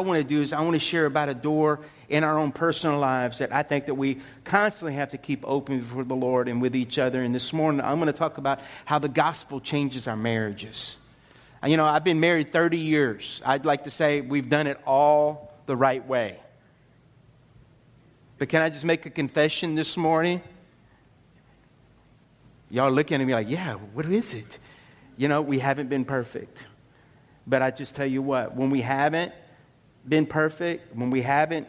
[0.00, 2.52] I want to do is I want to share about a door in our own
[2.52, 6.48] personal lives that I think that we constantly have to keep open before the Lord
[6.48, 7.22] and with each other.
[7.22, 10.96] And this morning I'm going to talk about how the gospel changes our marriages.
[11.62, 13.42] Uh, you know, I've been married 30 years.
[13.44, 16.40] I'd like to say we've done it all the right way.
[18.38, 20.40] But can I just make a confession this morning?
[22.70, 24.58] Y'all looking at me like, yeah, what is it?
[25.18, 26.64] You know, we haven't been perfect.
[27.46, 29.34] But I just tell you what, when we haven't
[30.08, 31.66] been perfect, when we haven't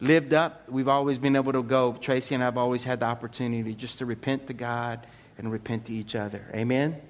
[0.00, 1.94] lived up, we've always been able to go.
[1.94, 5.06] Tracy and I have always had the opportunity just to repent to God
[5.38, 6.44] and repent to each other.
[6.54, 7.00] Amen?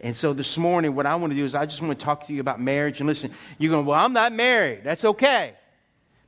[0.00, 2.26] And so this morning, what I want to do is I just want to talk
[2.28, 3.00] to you about marriage.
[3.00, 4.84] And listen, you're going, well, I'm not married.
[4.84, 5.54] That's okay.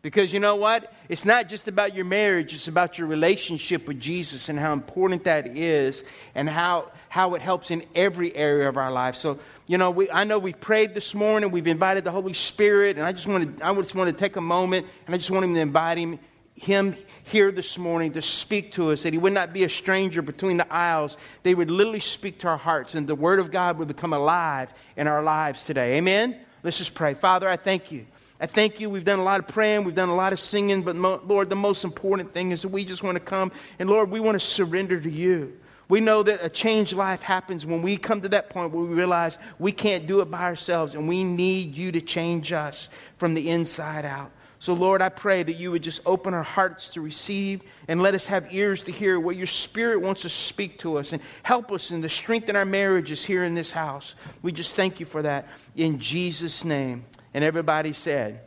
[0.03, 0.93] Because you know what?
[1.11, 5.25] It's not just about your marriage, it's about your relationship with Jesus and how important
[5.25, 6.05] that is
[6.35, 9.17] and how, how it helps in every area of our life.
[9.17, 12.97] So, you know, we, I know we've prayed this morning, we've invited the Holy Spirit,
[12.97, 15.31] and I just want to, I just want to take a moment and I just
[15.31, 16.19] want him to invite him,
[16.55, 20.23] him here this morning to speak to us, that he would not be a stranger
[20.23, 21.19] between the aisles.
[21.43, 24.73] They would literally speak to our hearts, and the Word of God would become alive
[24.97, 25.99] in our lives today.
[25.99, 26.37] Amen?
[26.63, 27.13] Let's just pray.
[27.13, 28.07] Father, I thank you.
[28.41, 28.89] I thank you.
[28.89, 31.51] We've done a lot of praying, we've done a lot of singing, but mo- Lord,
[31.51, 34.41] the most important thing is that we just want to come and Lord, we want
[34.41, 35.59] to surrender to you.
[35.91, 38.95] We know that a changed life happens when we come to that point where we
[38.95, 43.35] realize we can't do it by ourselves and we need you to change us from
[43.35, 44.31] the inside out.
[44.61, 48.15] So, Lord, I pray that you would just open our hearts to receive and let
[48.15, 51.73] us have ears to hear what your Spirit wants to speak to us and help
[51.73, 54.15] us and to strengthen our marriages here in this house.
[54.43, 57.05] We just thank you for that in Jesus' name.
[57.35, 58.41] And everybody said,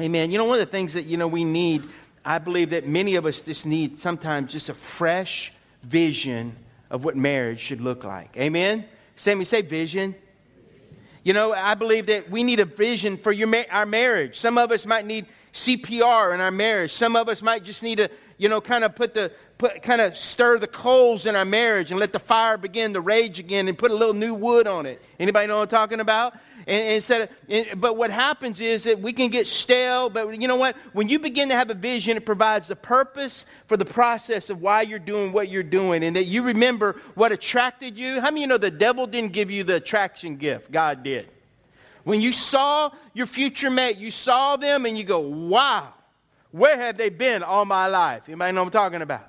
[0.00, 0.30] Amen.
[0.30, 1.82] You know, one of the things that, you know, we need,
[2.24, 6.54] I believe that many of us just need sometimes just a fresh vision
[6.88, 8.36] of what marriage should look like.
[8.36, 8.84] Amen?
[9.16, 10.14] Sammy, say vision.
[11.24, 14.38] You know, I believe that we need a vision for your, our marriage.
[14.38, 16.92] Some of us might need CPR in our marriage.
[16.92, 20.00] Some of us might just need to, you know, kind of put the, put, kind
[20.00, 23.66] of stir the coals in our marriage and let the fire begin to rage again
[23.66, 25.02] and put a little new wood on it.
[25.18, 26.34] Anybody know what I'm talking about?
[26.68, 30.10] And, instead of, but what happens is that we can get stale.
[30.10, 30.76] But you know what?
[30.92, 34.60] When you begin to have a vision, it provides the purpose for the process of
[34.60, 38.20] why you're doing what you're doing, and that you remember what attracted you.
[38.20, 40.70] How many you know the devil didn't give you the attraction gift?
[40.70, 41.30] God did.
[42.04, 45.94] When you saw your future mate, you saw them, and you go, "Wow,
[46.50, 49.26] where have they been all my life?" Anybody know what I'm talking about?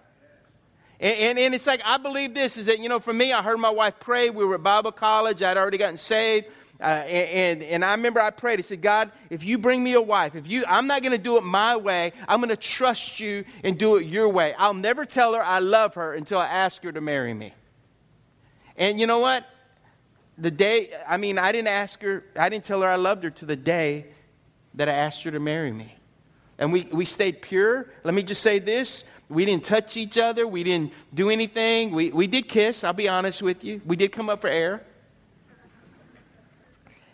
[0.99, 3.41] And, and, and, it's like, I believe this is that, you know, for me, I
[3.41, 4.29] heard my wife pray.
[4.29, 5.41] We were at Bible college.
[5.41, 6.47] I'd already gotten saved.
[6.81, 8.59] Uh, and, and I remember I prayed.
[8.59, 11.17] I said, God, if you bring me a wife, if you, I'm not going to
[11.17, 12.13] do it my way.
[12.25, 14.53] I'm going to trust you and do it your way.
[14.57, 17.53] I'll never tell her I love her until I ask her to marry me.
[18.77, 19.45] And you know what?
[20.37, 23.29] The day, I mean, I didn't ask her, I didn't tell her I loved her
[23.29, 24.05] to the day
[24.75, 25.93] that I asked her to marry me.
[26.57, 27.91] And we, we stayed pure.
[28.05, 29.03] Let me just say this.
[29.27, 30.47] We didn't touch each other.
[30.47, 31.91] We didn't do anything.
[31.91, 33.81] We, we did kiss, I'll be honest with you.
[33.85, 34.85] We did come up for air.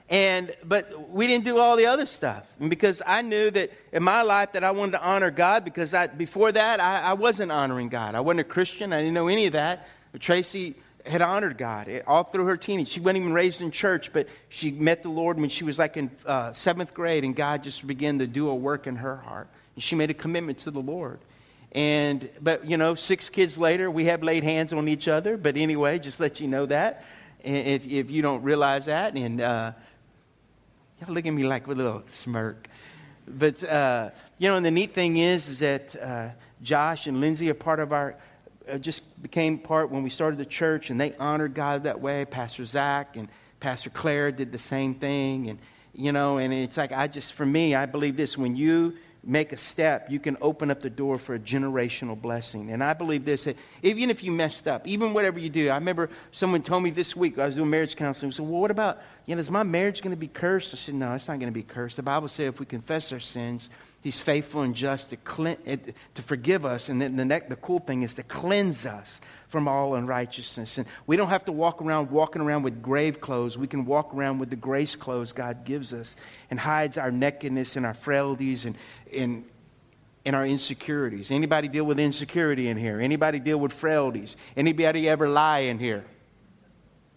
[0.10, 2.44] And but we didn't do all the other stuff.
[2.60, 6.08] Because I knew that in my life that I wanted to honor God because I,
[6.08, 8.14] before that I, I wasn't honoring God.
[8.16, 8.94] I wasn't a Christian.
[8.94, 9.88] I didn't know any of that.
[10.12, 12.88] But Tracy had honored God all through her teenage.
[12.90, 15.98] She wasn't even raised in church, but she met the Lord when she was like
[15.98, 19.48] in uh, seventh grade, and God just began to do a work in her heart.
[19.76, 21.20] And she made a commitment to the Lord.
[21.72, 25.36] And but you know, six kids later, we have laid hands on each other.
[25.36, 27.04] But anyway, just let you know that
[27.44, 29.74] if if you don't realize that, and uh,
[31.02, 32.70] Y'all look at me like with a little smirk.
[33.28, 36.30] But, uh, you know, and the neat thing is, is that uh,
[36.62, 38.16] Josh and Lindsay are part of our,
[38.72, 42.24] uh, just became part when we started the church, and they honored God that way.
[42.24, 43.28] Pastor Zach and
[43.60, 45.50] Pastor Claire did the same thing.
[45.50, 45.60] And,
[45.94, 48.96] you know, and it's like, I just, for me, I believe this when you
[49.26, 52.70] make a step, you can open up the door for a generational blessing.
[52.70, 55.76] And I believe this that even if you messed up, even whatever you do, I
[55.78, 59.00] remember someone told me this week, I was doing marriage counseling, said, Well, what about,
[59.26, 60.74] you know, is my marriage going to be cursed?
[60.74, 61.96] I said, No, it's not going to be cursed.
[61.96, 63.70] The Bible says if we confess our sins,
[64.06, 65.78] He's faithful and just to, clean, eh,
[66.14, 66.90] to forgive us.
[66.90, 70.78] And then the, next, the cool thing is to cleanse us from all unrighteousness.
[70.78, 73.58] And we don't have to walk around walking around with grave clothes.
[73.58, 76.16] We can walk around with the grace clothes God gives us
[76.52, 78.76] and hides our nakedness and our frailties and,
[79.12, 79.44] and,
[80.24, 81.32] and our insecurities.
[81.32, 83.02] Anybody deal with insecurity in here?
[83.02, 84.36] Anybody deal with frailties?
[84.56, 86.06] Anybody ever lie in here?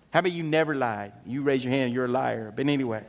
[0.08, 1.12] How about you never lied?
[1.26, 2.50] You raise your hand, you're a liar.
[2.56, 3.04] But anyway.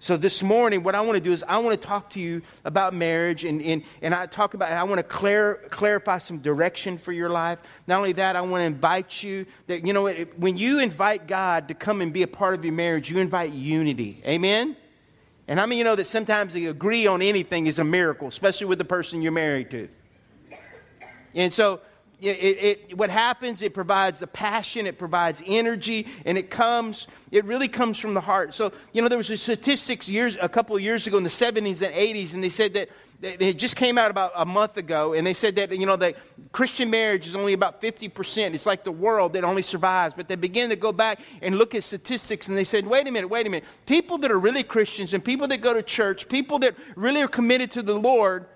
[0.00, 2.42] So this morning, what I want to do is I want to talk to you
[2.64, 6.98] about marriage, and, and, and I talk about, I want to clar- clarify some direction
[6.98, 7.58] for your life.
[7.88, 11.66] Not only that, I want to invite you that, you know, when you invite God
[11.68, 14.22] to come and be a part of your marriage, you invite unity.
[14.24, 14.76] Amen?
[15.48, 18.66] And how many you know that sometimes to agree on anything is a miracle, especially
[18.66, 19.88] with the person you're married to?
[21.34, 21.80] And so
[22.20, 27.44] it, it, what happens, it provides the passion, it provides energy, and it comes, it
[27.44, 28.54] really comes from the heart.
[28.54, 31.28] So, you know, there was a statistics years, a couple of years ago in the
[31.28, 32.88] 70s and 80s, and they said that
[33.20, 36.16] it just came out about a month ago, and they said that, you know, that
[36.52, 38.54] Christian marriage is only about 50%.
[38.54, 40.14] It's like the world that only survives.
[40.16, 43.10] But they began to go back and look at statistics, and they said, wait a
[43.10, 43.64] minute, wait a minute.
[43.86, 47.28] People that are really Christians and people that go to church, people that really are
[47.28, 48.46] committed to the Lord,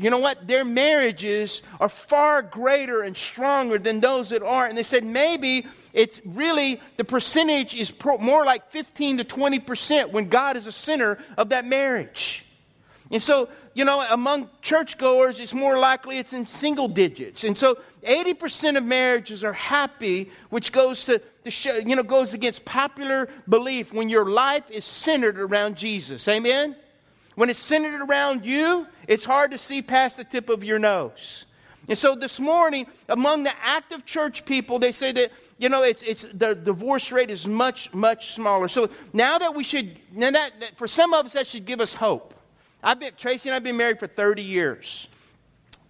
[0.00, 0.46] you know what?
[0.46, 4.70] Their marriages are far greater and stronger than those that aren't.
[4.70, 9.58] And they said maybe it's really the percentage is pro- more like 15 to 20
[9.58, 12.46] percent when God is a center of that marriage.
[13.10, 17.44] And so, you know, among churchgoers, it's more likely it's in single digits.
[17.44, 22.34] And so 80% of marriages are happy, which goes to, to show, you know, goes
[22.34, 26.26] against popular belief when your life is centered around Jesus.
[26.28, 26.76] Amen?
[27.34, 31.46] When it's centered around you, it's hard to see past the tip of your nose.
[31.88, 36.02] And so this morning, among the active church people, they say that, you know, it's,
[36.02, 38.68] it's, the divorce rate is much, much smaller.
[38.68, 41.80] So now that we should, now that, that for some of us, that should give
[41.80, 42.34] us hope.
[42.82, 45.08] I've been, Tracy and I've been married for 30 years.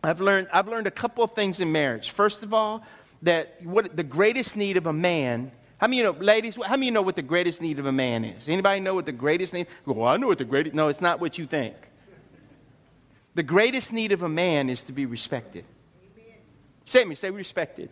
[0.02, 2.10] I've learned, I've learned a couple of things in marriage.
[2.10, 2.82] First of all,
[3.22, 6.72] that what the greatest need of a man how many of you know, ladies, how
[6.72, 8.50] many you know what the greatest need of a man is?
[8.50, 9.66] Anybody know what the greatest need?
[9.86, 11.74] Well, I know what the greatest, no, it's not what you think.
[13.34, 15.64] The greatest need of a man is to be respected.
[16.84, 17.88] Say me, say respected.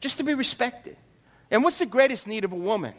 [0.00, 0.96] Just to be respected.
[1.50, 2.94] And what's the greatest need of a woman?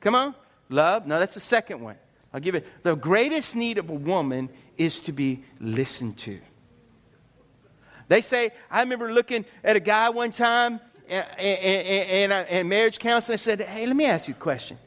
[0.00, 0.34] Come on.
[0.68, 1.06] Love?
[1.06, 1.94] No, that's the second one.
[2.34, 2.66] I'll give it.
[2.82, 6.40] The greatest need of a woman is to be listened to.
[8.08, 10.80] They say, I remember looking at a guy one time
[11.10, 14.78] and, and, and, and marriage counseling, I said, Hey, let me ask you a question.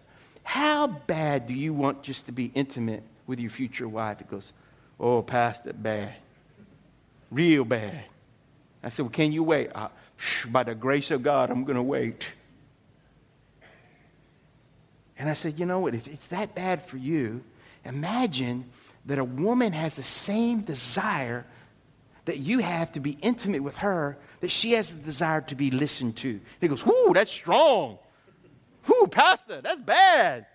[0.44, 4.22] How bad do you want just to be intimate with your future wife?
[4.22, 4.54] It goes,
[5.00, 6.16] Oh, Pastor, bad.
[7.30, 8.06] Real bad.
[8.82, 9.70] I said, Well, can you wait?
[9.76, 9.90] Uh,
[10.48, 12.28] by the grace of God, I'm going to wait.
[15.18, 15.94] And I said, You know what?
[15.94, 17.44] If it's that bad for you,
[17.84, 18.66] imagine
[19.06, 21.46] that a woman has the same desire
[22.26, 25.72] that you have to be intimate with her that she has a desire to be
[25.72, 26.30] listened to.
[26.30, 27.98] And He goes, Whoo, that's strong.
[28.88, 30.46] Whoo, Pastor, that's bad.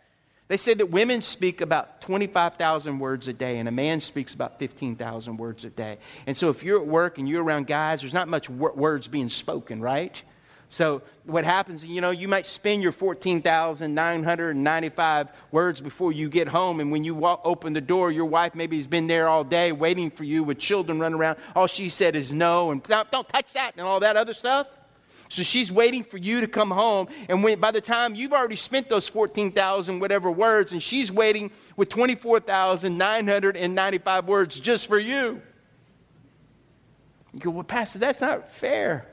[0.49, 4.59] They say that women speak about 25,000 words a day, and a man speaks about
[4.59, 5.99] 15,000 words a day.
[6.27, 9.09] And so, if you're at work and you're around guys, there's not much wor- words
[9.09, 10.23] being spoken, right?
[10.71, 16.81] So what happens, you know, you might spend your 14,995 words before you get home.
[16.81, 19.73] And when you walk, open the door, your wife maybe has been there all day
[19.73, 21.39] waiting for you with children running around.
[21.57, 24.67] All she said is no and don't, touch that and all that other stuff.
[25.31, 27.09] So she's waiting for you to come home.
[27.29, 31.51] And when, by the time you've already spent those 14,000 whatever words, and she's waiting
[31.77, 35.41] with 24,995 words just for you.
[37.33, 39.07] You go, well, Pastor, that's not fair.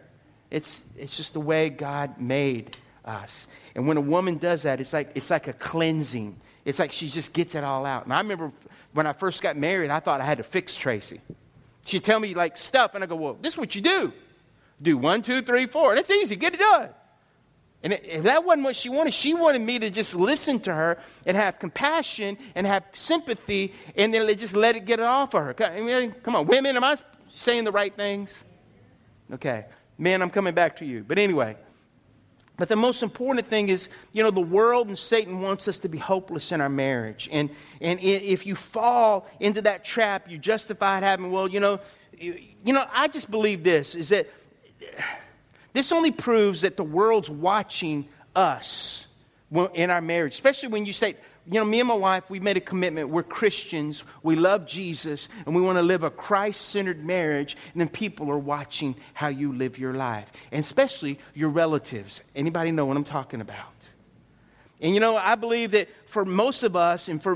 [0.52, 3.48] It's, it's just the way God made us.
[3.76, 6.40] And when a woman does that, it's like, it's like a cleansing.
[6.64, 8.06] It's like she just gets it all out.
[8.06, 8.52] And I remember
[8.94, 11.22] when I first got married, I thought I had to fix Tracy.
[11.86, 14.12] She'd tell me like stuff, and I go, well, this is what you do.
[14.82, 15.96] Do one, two, three, four.
[15.96, 16.36] It's easy.
[16.36, 16.90] Get it done.
[17.84, 20.98] And if that wasn't what she wanted, she wanted me to just listen to her
[21.28, 25.44] and have compassion and have sympathy and then just let it get it off of
[25.44, 25.54] her.
[25.54, 26.98] Come on, women, am I
[27.36, 28.36] saying the right things?
[29.32, 29.66] Okay.
[29.98, 31.04] Man, I'm coming back to you.
[31.08, 31.58] But anyway,
[32.58, 35.90] but the most important thing is, you know, the world and Satan wants us to
[35.90, 37.28] be hopeless in our marriage.
[37.32, 37.50] And,
[37.82, 41.80] and if you fall into that trap, you justify it having, well, you know,
[42.18, 44.30] you know, I just believe this is that
[45.74, 49.08] this only proves that the world's watching us
[49.74, 51.16] in our marriage, especially when you say,
[51.48, 53.10] you know, me and my wife, we made a commitment.
[53.10, 54.04] We're Christians.
[54.24, 57.56] We love Jesus, and we want to live a Christ centered marriage.
[57.74, 62.22] And then people are watching how you live your life, and especially your relatives.
[62.36, 63.75] Anybody know what I'm talking about?
[64.82, 67.36] And you know, I believe that for most of us and for,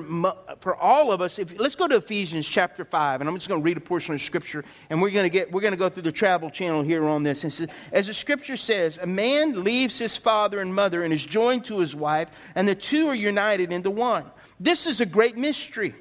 [0.59, 3.61] for all of us, if, let's go to Ephesians chapter 5, and I'm just going
[3.61, 5.87] to read a portion of scripture, and we're going to get, we're going to go
[5.87, 7.43] through the travel channel here on this.
[7.43, 11.25] And says, as the scripture says, a man leaves his father and mother and is
[11.25, 14.25] joined to his wife, and the two are united into one.
[14.59, 15.95] This is a great mystery.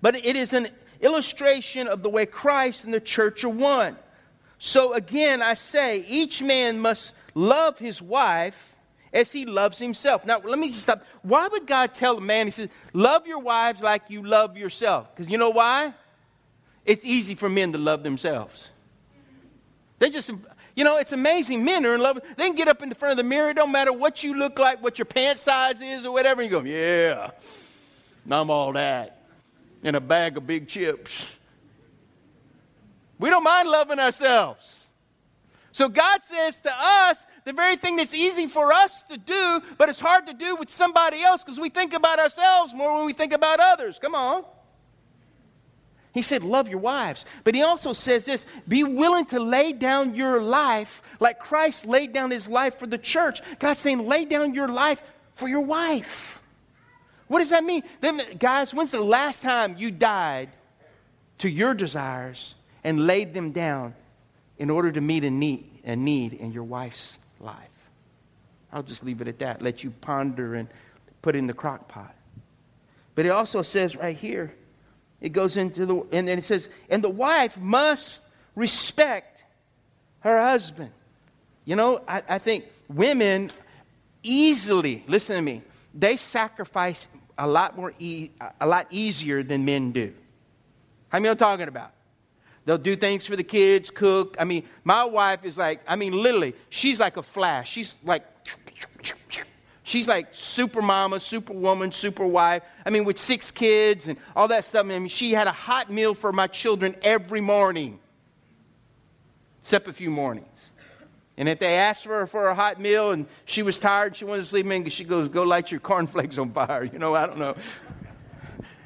[0.00, 0.68] But it is an
[1.00, 3.96] illustration of the way Christ and the church are one.
[4.58, 8.75] So again, I say, each man must love his wife
[9.16, 10.26] as he loves himself.
[10.26, 11.02] Now, let me stop.
[11.22, 15.14] Why would God tell a man, he says, love your wives like you love yourself?
[15.14, 15.94] Because you know why?
[16.84, 18.70] It's easy for men to love themselves.
[19.98, 20.30] They just,
[20.74, 21.64] you know, it's amazing.
[21.64, 22.20] Men are in love.
[22.36, 23.48] They can get up in the front of the mirror.
[23.48, 26.42] It don't matter what you look like, what your pant size is, or whatever.
[26.42, 27.30] And you go, yeah,
[28.30, 29.22] I'm all that.
[29.82, 31.26] In a bag of big chips.
[33.18, 34.88] We don't mind loving ourselves.
[35.72, 39.88] So God says to us, the very thing that's easy for us to do, but
[39.88, 43.12] it's hard to do with somebody else because we think about ourselves more when we
[43.12, 44.00] think about others.
[44.00, 44.44] Come on.
[46.12, 47.24] He said, Love your wives.
[47.44, 52.12] But he also says this be willing to lay down your life like Christ laid
[52.12, 53.40] down his life for the church.
[53.60, 55.00] God's saying, lay down your life
[55.34, 56.42] for your wife.
[57.28, 57.84] What does that mean?
[58.00, 60.48] Then, guys, when's the last time you died
[61.38, 63.94] to your desires and laid them down
[64.58, 67.56] in order to meet a need, a need in your wife's life?
[68.72, 69.62] I'll just leave it at that.
[69.62, 70.68] Let you ponder and
[71.22, 72.14] put in the crock pot.
[73.14, 74.54] But it also says right here,
[75.20, 78.22] it goes into the, and then it says, and the wife must
[78.54, 79.42] respect
[80.20, 80.90] her husband.
[81.64, 83.50] You know, I, I think women
[84.22, 85.62] easily, listen to me,
[85.94, 90.12] they sacrifice a lot more, e- a lot easier than men do.
[91.08, 91.92] How many I'm talking about?
[92.66, 94.36] They'll do things for the kids, cook.
[94.40, 97.70] I mean, my wife is like, I mean, literally, she's like a flash.
[97.70, 98.26] She's like,
[99.84, 102.64] she's like super mama, super woman, super wife.
[102.84, 104.84] I mean, with six kids and all that stuff.
[104.84, 108.00] I mean, she had a hot meal for my children every morning,
[109.60, 110.72] except a few mornings.
[111.36, 114.24] And if they asked for her for a hot meal and she was tired, she
[114.24, 116.82] wanted to sleep in, she goes, Go light your cornflakes on fire.
[116.92, 117.54] You know, I don't know.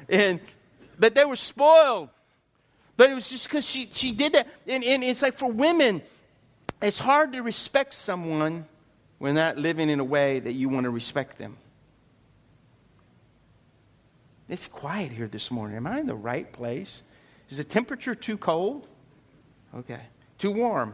[0.07, 0.39] And,
[0.99, 2.09] but they were spoiled.
[3.01, 4.47] But it was just because she, she did that.
[4.67, 6.03] And, and it's like for women,
[6.83, 8.67] it's hard to respect someone
[9.17, 11.57] when they're not living in a way that you want to respect them.
[14.47, 15.77] It's quiet here this morning.
[15.77, 17.01] Am I in the right place?
[17.49, 18.87] Is the temperature too cold?
[19.75, 20.01] Okay.
[20.37, 20.93] Too warm.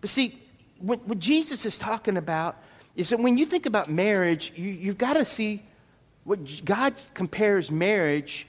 [0.00, 0.40] But see,
[0.78, 2.56] what, what Jesus is talking about
[2.96, 5.62] is that when you think about marriage, you, you've got to see
[6.24, 8.46] what God compares marriage.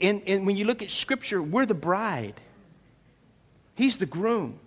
[0.00, 2.40] And, and when you look at Scripture, we're the bride,
[3.74, 4.58] He's the groom.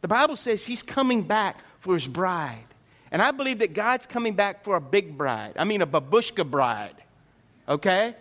[0.00, 2.64] The Bible says He's coming back for His bride.
[3.10, 5.54] And I believe that God's coming back for a big bride.
[5.56, 6.96] I mean, a babushka bride.
[7.68, 8.14] Okay?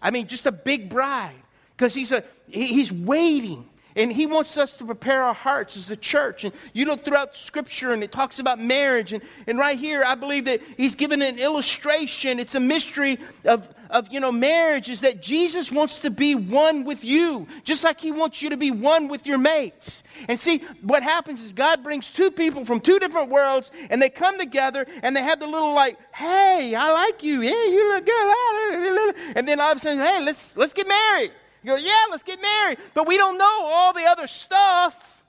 [0.00, 1.34] I mean, just a big bride.
[1.76, 3.68] Because he's, a, he, he's waiting.
[3.96, 6.44] And he wants us to prepare our hearts as a church.
[6.44, 9.12] And you look throughout scripture and it talks about marriage.
[9.12, 12.38] And, and right here, I believe that he's given an illustration.
[12.38, 16.84] It's a mystery of, of, you know, marriage is that Jesus wants to be one
[16.84, 20.02] with you, just like he wants you to be one with your mates.
[20.28, 24.10] And see, what happens is God brings two people from two different worlds and they
[24.10, 27.42] come together and they have the little like, hey, I like you.
[27.42, 29.36] Yeah, you look good.
[29.36, 31.32] And then all of a sudden, hey, let's, let's get married.
[31.62, 32.78] You go, yeah, let's get married.
[32.94, 35.22] But we don't know all the other stuff.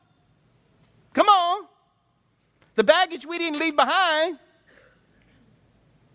[1.13, 1.65] Come on.
[2.75, 4.39] The baggage we didn't leave behind.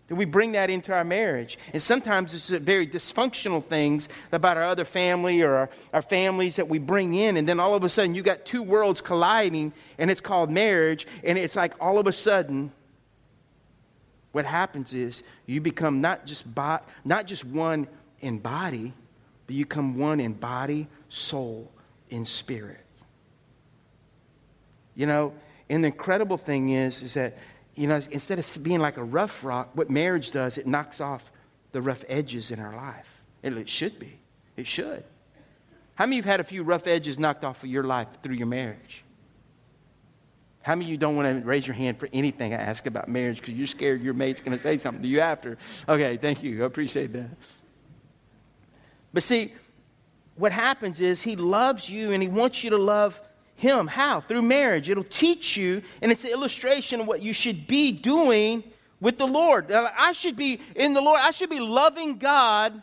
[0.07, 1.57] That we bring that into our marriage.
[1.71, 6.67] And sometimes it's very dysfunctional things about our other family or our, our, families that
[6.67, 7.37] we bring in.
[7.37, 11.07] And then all of a sudden you got two worlds colliding and it's called marriage.
[11.23, 12.71] And it's like all of a sudden,
[14.31, 17.87] what happens is you become not just, bo- not just one
[18.19, 18.93] in body,
[19.49, 21.71] but you come one in body, soul,
[22.11, 22.85] in spirit.
[24.93, 25.33] You know,
[25.71, 27.35] and the incredible thing is, is that,
[27.73, 31.31] you know, instead of being like a rough rock, what marriage does, it knocks off
[31.71, 33.07] the rough edges in our life.
[33.41, 34.19] It should be.
[34.55, 35.03] It should.
[35.95, 38.07] How many of you have had a few rough edges knocked off of your life
[38.21, 39.03] through your marriage?
[40.61, 43.07] How many of you don't want to raise your hand for anything I ask about
[43.07, 45.57] marriage because you're scared your mate's going to say something to you after?
[45.87, 46.61] Okay, thank you.
[46.61, 47.29] I appreciate that.
[49.13, 49.53] But see,
[50.35, 53.19] what happens is he loves you and he wants you to love
[53.55, 53.87] him.
[53.87, 54.21] How?
[54.21, 54.89] Through marriage.
[54.89, 58.63] It'll teach you, and it's an illustration of what you should be doing
[59.01, 59.71] with the Lord.
[59.71, 62.81] I should be in the Lord, I should be loving God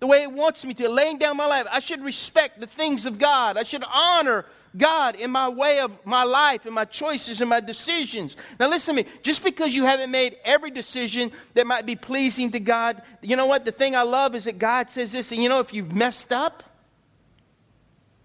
[0.00, 1.66] the way He wants me to, laying down my life.
[1.70, 3.56] I should respect the things of God.
[3.56, 4.44] I should honor
[4.76, 8.36] God in my way of my life and my choices and my decisions.
[8.58, 9.08] Now, listen to me.
[9.22, 13.46] Just because you haven't made every decision that might be pleasing to God, you know
[13.46, 13.64] what?
[13.64, 16.32] The thing I love is that God says this, and you know, if you've messed
[16.32, 16.62] up,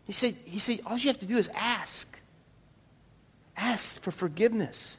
[0.05, 2.07] He said, He said, all you have to do is ask.
[3.55, 4.97] Ask for forgiveness.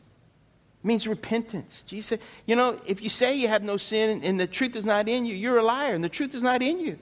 [0.82, 1.84] It means repentance.
[1.86, 4.84] Jesus said, you know, if you say you have no sin and the truth is
[4.84, 6.98] not in you, you're a liar and the truth is not in you.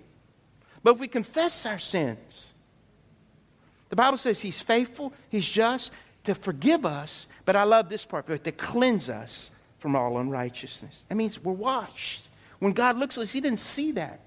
[0.83, 2.50] But if we confess our sins,
[3.91, 5.93] the Bible says He's faithful, He's just
[6.25, 11.05] to forgive us, but I love this part, but to cleanse us from all unrighteousness.
[11.09, 12.29] That means we're washed.
[12.59, 14.21] When God looks at us, He didn't see that.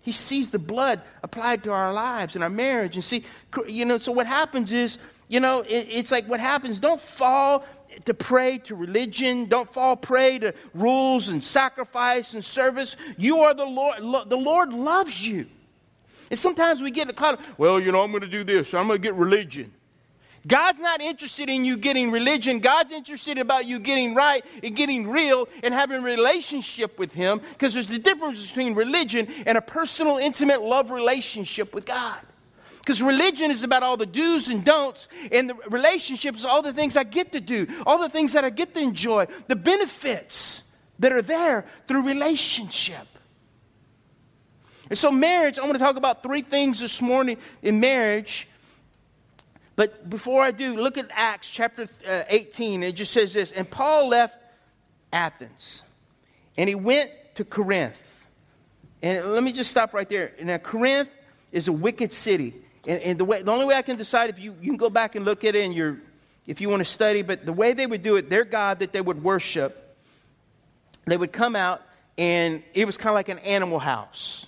[0.00, 2.94] He sees the blood applied to our lives and our marriage.
[2.94, 3.24] And see,
[3.66, 7.64] you know, so what happens is, you know, it, it's like what happens, don't fall
[8.04, 9.46] to prey to religion.
[9.46, 12.96] Don't fall prey to rules and sacrifice and service.
[13.16, 14.28] You are the Lord.
[14.28, 15.46] The Lord loves you.
[16.30, 18.74] And sometimes we get caught, well, you know, I'm going to do this.
[18.74, 19.72] I'm going to get religion.
[20.46, 22.60] God's not interested in you getting religion.
[22.60, 27.40] God's interested about you getting right and getting real and having a relationship with Him
[27.50, 32.18] because there's a difference between religion and a personal, intimate love relationship with God.
[32.78, 36.96] Because religion is about all the do's and don'ts, and the relationships, all the things
[36.96, 40.62] I get to do, all the things that I get to enjoy, the benefits
[41.00, 43.08] that are there through relationship.
[44.88, 48.48] And so, marriage, I want to talk about three things this morning in marriage
[49.76, 52.82] but before I do, look at Acts chapter uh, 18.
[52.82, 54.36] It just says this And Paul left
[55.12, 55.82] Athens
[56.56, 58.02] and he went to Corinth.
[59.02, 60.32] And let me just stop right there.
[60.42, 61.10] Now, Corinth
[61.52, 62.54] is a wicked city.
[62.86, 64.88] And, and, the, way, the only way I can decide if you, you can go
[64.88, 65.98] back and look at it in your,
[66.46, 68.92] if you want to study, but the way they would do it, their God that
[68.92, 69.96] they would worship,
[71.04, 71.82] they would come out
[72.16, 74.46] and it was kind of like an animal house.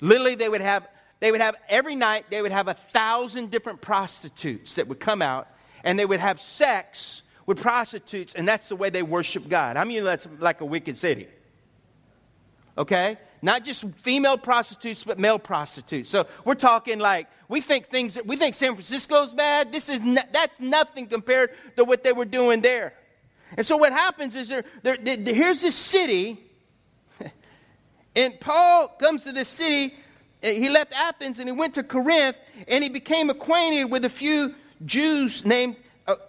[0.00, 0.88] Literally, they would have
[1.20, 5.22] they would have every night they would have a thousand different prostitutes that would come
[5.22, 5.48] out
[5.84, 9.76] and they would have sex with prostitutes and that's the way they worship god.
[9.76, 11.28] I mean that's like a wicked city?
[12.76, 13.18] Okay?
[13.42, 16.08] Not just female prostitutes but male prostitutes.
[16.08, 19.72] So we're talking like we think things we think san francisco's bad.
[19.72, 22.94] This is no, that's nothing compared to what they were doing there.
[23.56, 26.49] And so what happens is there, there, there here's this city
[28.16, 29.94] and paul comes to this city
[30.42, 32.36] he left Athens and he went to Corinth
[32.66, 35.76] and he became acquainted with a few Jews named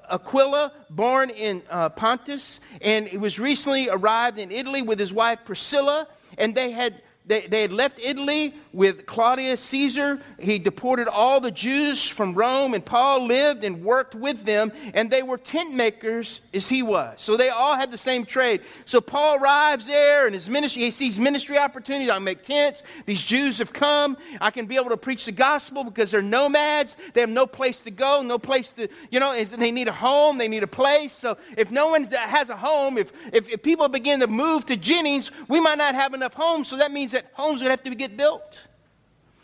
[0.10, 5.40] Aquila, born in uh, Pontus, and he was recently arrived in Italy with his wife
[5.46, 6.08] Priscilla,
[6.38, 10.20] and they had they, they had left Italy with Claudius Caesar.
[10.40, 15.12] He deported all the Jews from Rome, and Paul lived and worked with them, and
[15.12, 17.22] they were tent makers as he was.
[17.22, 18.62] So they all had the same trade.
[18.86, 22.10] So Paul arrives there, and his ministry, he sees ministry opportunities.
[22.10, 22.82] I make tents.
[23.06, 24.18] These Jews have come.
[24.40, 26.98] I can be able to preach the gospel because they're nomads.
[27.14, 30.40] They have no place to go, no place to, you know, they need a home,
[30.40, 31.14] they need a place.
[31.14, 34.76] So if no one has a home, if, if, if people begin to move to
[34.76, 36.68] Jennings, we might not have enough homes.
[36.68, 38.68] So that means that homes would have to get built.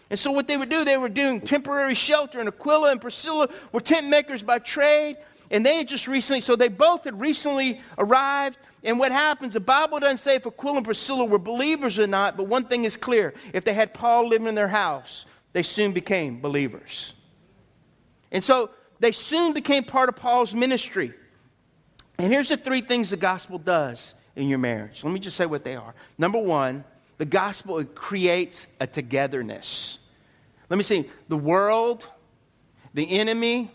[0.09, 3.49] And so, what they would do, they were doing temporary shelter, and Aquila and Priscilla
[3.71, 5.17] were tent makers by trade.
[5.49, 8.57] And they had just recently, so they both had recently arrived.
[8.83, 12.35] And what happens, the Bible doesn't say if Aquila and Priscilla were believers or not,
[12.35, 15.93] but one thing is clear if they had Paul living in their house, they soon
[15.93, 17.13] became believers.
[18.31, 21.13] And so, they soon became part of Paul's ministry.
[22.17, 25.03] And here's the three things the gospel does in your marriage.
[25.03, 25.93] Let me just say what they are.
[26.17, 26.83] Number one,
[27.17, 29.99] the gospel creates a togetherness.
[30.69, 31.09] Let me see.
[31.29, 32.05] The world,
[32.93, 33.71] the enemy,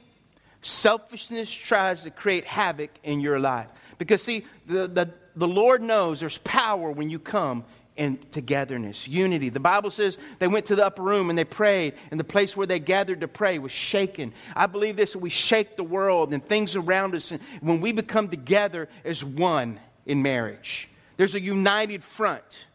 [0.63, 3.69] selfishness tries to create havoc in your life.
[3.99, 7.65] Because, see, the, the, the Lord knows there's power when you come
[7.97, 9.49] in togetherness, unity.
[9.49, 12.57] The Bible says they went to the upper room and they prayed, and the place
[12.57, 14.33] where they gathered to pray was shaken.
[14.57, 18.89] I believe this we shake the world and things around us when we become together
[19.05, 20.89] as one in marriage.
[21.17, 22.67] There's a united front.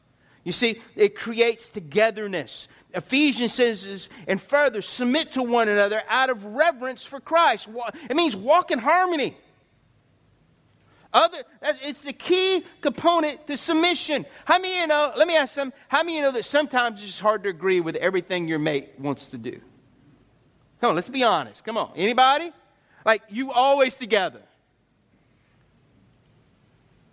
[0.48, 2.70] You see, it creates togetherness.
[2.94, 7.68] Ephesians says, and further, submit to one another out of reverence for Christ.
[8.10, 9.36] It means walk in harmony.
[11.12, 14.26] Other, it's the key component to submission.
[14.46, 15.12] How many you know?
[15.18, 15.74] Let me ask them.
[15.90, 19.28] How many you know that sometimes it's hard to agree with everything your mate wants
[19.28, 19.60] to do?
[20.80, 21.66] Come on, let's be honest.
[21.66, 22.54] Come on, anybody?
[23.04, 24.44] Like you always together.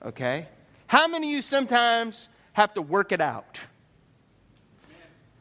[0.05, 0.47] Okay.
[0.87, 3.61] How many of you sometimes have to work it out.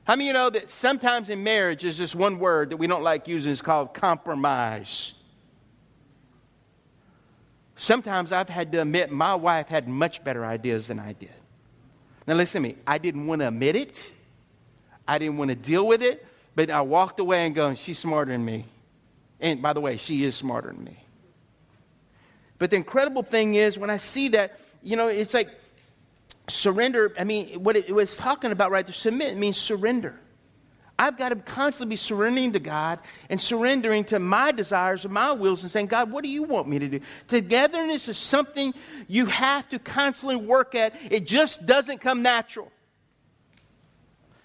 [0.04, 2.88] How many of you know that sometimes in marriage there's this one word that we
[2.88, 5.14] don't like using, it's called compromise.
[7.78, 11.32] Sometimes I've had to admit my wife had much better ideas than I did.
[12.28, 14.12] Now listen to me, I didn't want to admit it.
[15.08, 18.32] I didn't want to deal with it, but I walked away and going, she's smarter
[18.32, 18.66] than me.
[19.40, 20.98] And by the way, she is smarter than me.
[22.58, 25.50] But the incredible thing is when I see that, you know, it's like
[26.48, 30.20] surrender, I mean, what it was talking about right there, submit means surrender.
[30.98, 35.32] I've got to constantly be surrendering to God and surrendering to my desires and my
[35.32, 37.00] wills and saying, God, what do you want me to do?
[37.28, 38.74] Togetherness is something
[39.08, 40.96] you have to constantly work at.
[41.12, 42.72] It just doesn't come natural.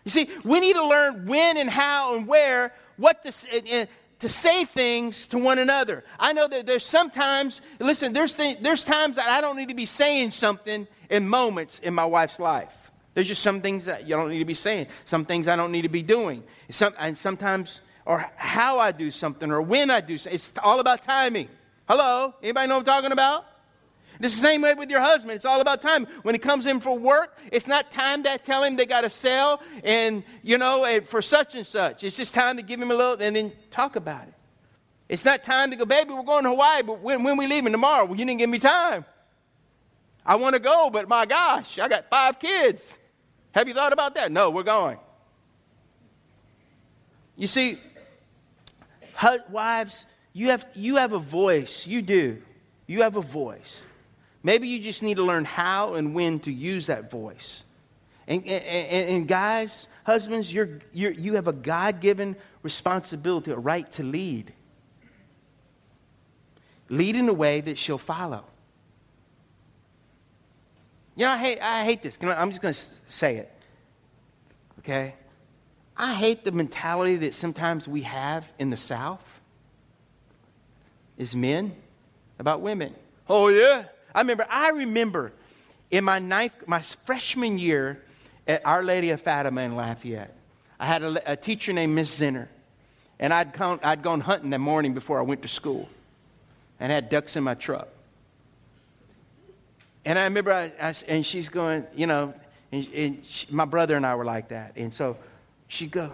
[0.05, 3.87] You see, we need to learn when and how and where, what to,
[4.21, 6.05] to say things to one another.
[6.19, 9.75] I know that there's sometimes, listen, there's, th- there's times that I don't need to
[9.75, 12.73] be saying something in moments in my wife's life.
[13.15, 15.73] There's just some things that you don't need to be saying, some things I don't
[15.73, 16.45] need to be doing.
[16.71, 20.35] Some, and sometimes, or how I do something, or when I do something.
[20.35, 21.49] It's all about timing.
[21.89, 22.35] Hello?
[22.43, 23.45] Anybody know what I'm talking about?
[24.21, 25.33] It's the same way with your husband.
[25.33, 26.07] It's all about time.
[26.23, 29.11] When he comes in for work, it's not time to tell him they got to
[29.11, 32.03] sell and, you know, eh, for such and such.
[32.03, 34.35] It's just time to give him a little and then talk about it.
[35.09, 37.73] It's not time to go, baby, we're going to Hawaii, but when, when we leaving
[37.73, 38.05] tomorrow?
[38.05, 39.05] Well, you didn't give me time.
[40.27, 42.99] I want to go, but my gosh, I got five kids.
[43.53, 44.31] Have you thought about that?
[44.31, 44.99] No, we're going.
[47.37, 47.79] You see,
[49.49, 51.87] wives, you have, you have a voice.
[51.87, 52.43] You do.
[52.87, 53.85] You have a voice.
[54.43, 57.65] Maybe you just need to learn how and when to use that voice.
[58.27, 63.91] And, and, and guys, husbands, you're, you're, you have a God given responsibility, a right
[63.93, 64.53] to lead.
[66.89, 68.45] Lead in a way that she'll follow.
[71.17, 72.19] You know, I hate, I hate this.
[72.23, 73.53] I'm just going to say it.
[74.81, 75.15] Okay?
[75.97, 79.25] I hate the mentality that sometimes we have in the South
[81.19, 81.75] as men
[82.39, 82.95] about women.
[83.29, 83.87] Oh, yeah?
[84.19, 85.33] I remember, I remember
[85.93, 88.03] in my ninth, my freshman year
[88.49, 90.35] at Our Lady of Fatima in Lafayette,
[90.81, 92.49] I had a, a teacher named Miss Zinner.
[93.21, 95.89] And I'd gone, I'd gone hunting that morning before I went to school
[96.81, 97.87] and had ducks in my truck.
[100.05, 102.35] And I remember, I, I, and she's going, you know,
[102.73, 104.73] and, and she, my brother and I were like that.
[104.75, 105.17] And so
[105.69, 106.11] she'd go,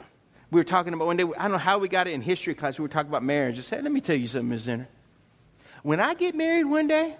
[0.50, 2.54] we were talking about one day, I don't know how we got it in history
[2.54, 2.78] class.
[2.78, 3.58] We were talking about marriage.
[3.58, 4.66] I said, let me tell you something, Ms.
[4.66, 4.88] Zinner.
[5.82, 7.16] When I get married one day,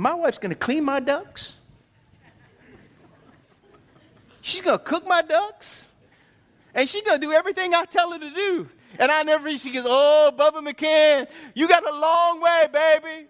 [0.00, 1.56] my wife's going to clean my ducks.
[4.40, 5.88] She's going to cook my ducks.
[6.74, 8.68] And she's going to do everything I tell her to do.
[8.98, 13.26] And I never, she goes, Oh, Bubba McCann, you got a long way, baby.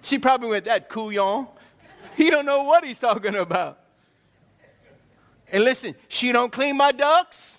[0.00, 1.48] She probably went, That couillon.
[2.16, 3.80] He don't know what he's talking about.
[5.52, 7.58] And listen, she don't clean my ducks.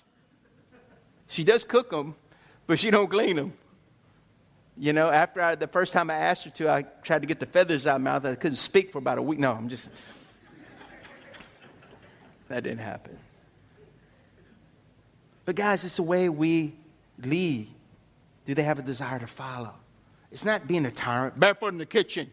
[1.28, 2.16] She does cook them,
[2.66, 3.52] but she don't clean them.
[4.80, 7.38] You know, after I, the first time I asked her to, I tried to get
[7.38, 8.24] the feathers out of my mouth.
[8.24, 9.38] I couldn't speak for about a week.
[9.38, 9.90] No, I'm just.
[12.48, 13.18] that didn't happen.
[15.44, 16.72] But guys, it's the way we
[17.18, 17.68] lead.
[18.46, 19.74] Do they have a desire to follow?
[20.32, 22.32] It's not being a tyrant, barefoot in the kitchen.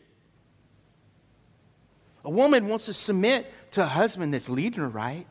[2.23, 5.27] A woman wants to submit to a husband that's leading her right,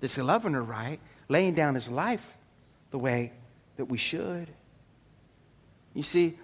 [0.00, 2.26] that's loving her right, laying down his life
[2.90, 3.32] the way
[3.76, 4.48] that we should.
[5.94, 6.38] You see,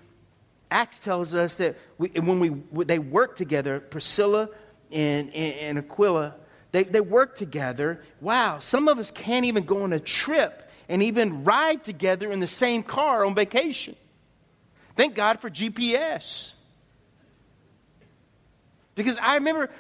[0.71, 4.51] Acts tells us that we, when we, they work together, Priscilla
[4.93, 6.35] and, and, and Aquila,
[6.73, 8.03] they, they work together.
[8.21, 12.41] Wow, some of us can't even go on a trip and even ride together in
[12.41, 13.97] the same car on vacation.
[14.97, 16.53] Thank God for GPS.
[18.95, 19.71] Because I remember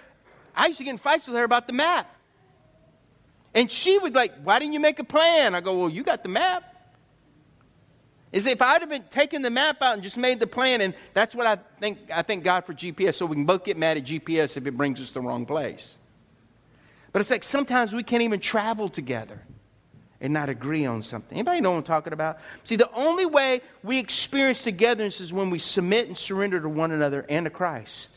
[0.54, 2.14] I used to get in fights with her about the map.
[3.54, 5.54] And she would like, why didn't you make a plan?
[5.54, 6.62] I go, well, you got the map.
[8.31, 10.95] Is if I'd have been taking the map out and just made the plan, and
[11.14, 11.99] that's what I think.
[12.12, 14.77] I thank God for GPS, so we can both get mad at GPS if it
[14.77, 15.97] brings us the wrong place.
[17.12, 19.41] But it's like sometimes we can't even travel together
[20.21, 21.38] and not agree on something.
[21.38, 22.38] Anybody know what I'm talking about?
[22.64, 26.91] See, the only way we experience togetherness is when we submit and surrender to one
[26.91, 28.12] another and to Christ.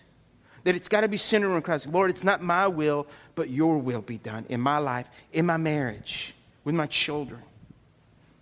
[0.64, 1.88] That it's got to be centered on Christ.
[1.88, 5.58] Lord, it's not my will, but your will be done in my life, in my
[5.58, 7.42] marriage, with my children.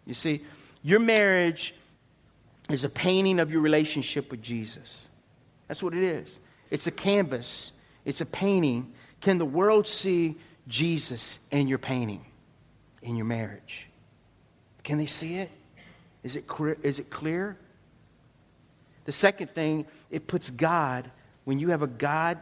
[0.05, 0.43] You see,
[0.81, 1.75] your marriage
[2.69, 5.07] is a painting of your relationship with Jesus.
[5.67, 6.39] That's what it is.
[6.69, 7.71] It's a canvas,
[8.05, 10.37] it's a painting can the world see
[10.67, 12.25] Jesus in your painting,
[13.01, 13.89] in your marriage?
[14.83, 15.51] Can they see it?
[16.23, 17.57] Is it, clear, is it clear?
[19.05, 21.09] The second thing, it puts God,
[21.45, 22.39] when you have a God,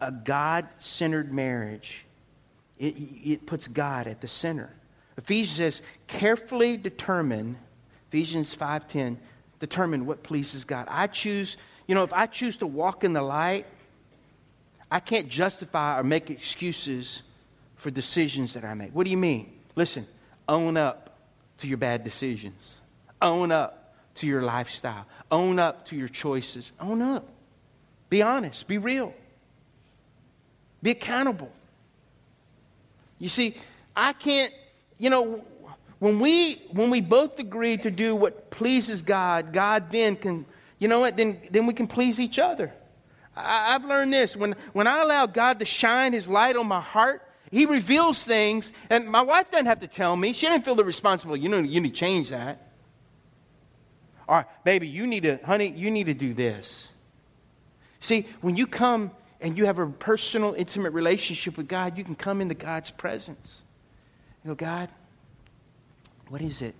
[0.00, 2.04] a God centered marriage,
[2.78, 2.94] it,
[3.24, 4.70] it puts God at the center.
[5.16, 7.56] Ephesians says, carefully determine,
[8.14, 9.16] Ephesians 5.10,
[9.58, 10.86] determine what pleases God.
[10.88, 11.56] I choose,
[11.88, 13.66] you know, if I choose to walk in the light,
[14.88, 17.24] I can't justify or make excuses
[17.74, 18.94] for decisions that I make.
[18.94, 19.52] What do you mean?
[19.74, 20.06] Listen,
[20.48, 21.18] own up
[21.58, 22.80] to your bad decisions,
[23.20, 26.70] own up to your lifestyle, own up to your choices.
[26.78, 27.28] Own up.
[28.10, 29.12] Be honest, be real,
[30.84, 31.50] be accountable.
[33.18, 33.56] You see,
[33.96, 34.54] I can't,
[34.98, 35.44] you know,
[36.04, 40.44] when we when we both agree to do what pleases God, God then can,
[40.78, 42.70] you know what, then then we can please each other.
[43.34, 44.36] I, have learned this.
[44.36, 48.70] When, when I allow God to shine his light on my heart, he reveals things,
[48.90, 50.34] and my wife doesn't have to tell me.
[50.34, 51.42] She doesn't feel the responsibility.
[51.42, 52.70] You know, you need to change that.
[54.28, 56.92] All right, baby, you need to, honey, you need to do this.
[58.00, 62.14] See, when you come and you have a personal, intimate relationship with God, you can
[62.14, 63.62] come into God's presence.
[64.44, 64.90] You go, God,
[66.28, 66.74] what is it?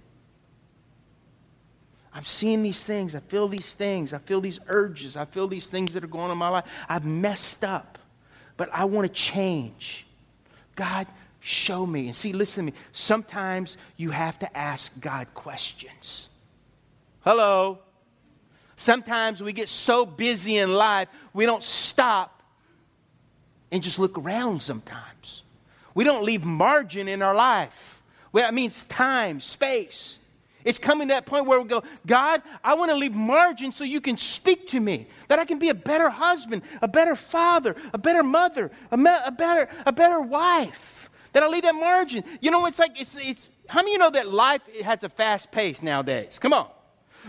[2.12, 3.14] I'm seeing these things.
[3.14, 4.12] I feel these things.
[4.12, 5.16] I feel these urges.
[5.16, 6.64] I feel these things that are going on in my life.
[6.88, 7.98] I've messed up,
[8.56, 10.06] but I want to change.
[10.76, 11.08] God,
[11.40, 12.06] show me.
[12.06, 12.78] And see, listen to me.
[12.92, 16.28] Sometimes you have to ask God questions.
[17.22, 17.80] Hello.
[18.76, 22.42] Sometimes we get so busy in life, we don't stop
[23.72, 25.42] and just look around sometimes.
[25.94, 27.93] We don't leave margin in our life.
[28.34, 30.18] Well, that means time, space.
[30.64, 33.84] It's coming to that point where we go, God, I want to leave margin so
[33.84, 37.76] you can speak to me, that I can be a better husband, a better father,
[37.92, 41.10] a better mother, a, me- a better, a better wife.
[41.32, 42.24] That I leave that margin.
[42.40, 45.08] You know, it's like, it's, it's, how many of you know that life has a
[45.08, 46.40] fast pace nowadays?
[46.40, 46.68] Come on.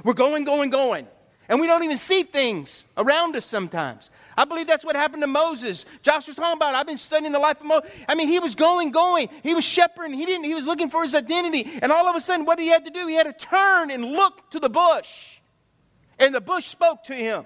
[0.03, 1.05] We're going, going, going.
[1.47, 4.09] And we don't even see things around us sometimes.
[4.37, 5.85] I believe that's what happened to Moses.
[6.01, 6.77] Josh was talking about it.
[6.77, 7.89] I've been studying the life of Moses.
[8.07, 9.29] I mean, he was going, going.
[9.43, 10.13] He was shepherding.
[10.13, 11.71] He didn't, he was looking for his identity.
[11.81, 14.03] And all of a sudden, what he had to do, he had to turn and
[14.03, 15.39] look to the bush.
[16.19, 17.45] And the bush spoke to him.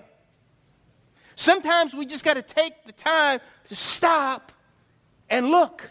[1.36, 4.52] Sometimes we just got to take the time to stop
[5.30, 5.90] and look.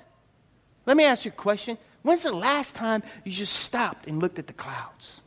[0.85, 1.79] Let me ask you a question.
[2.03, 5.23] When's the last time you just stopped and looked at the clouds?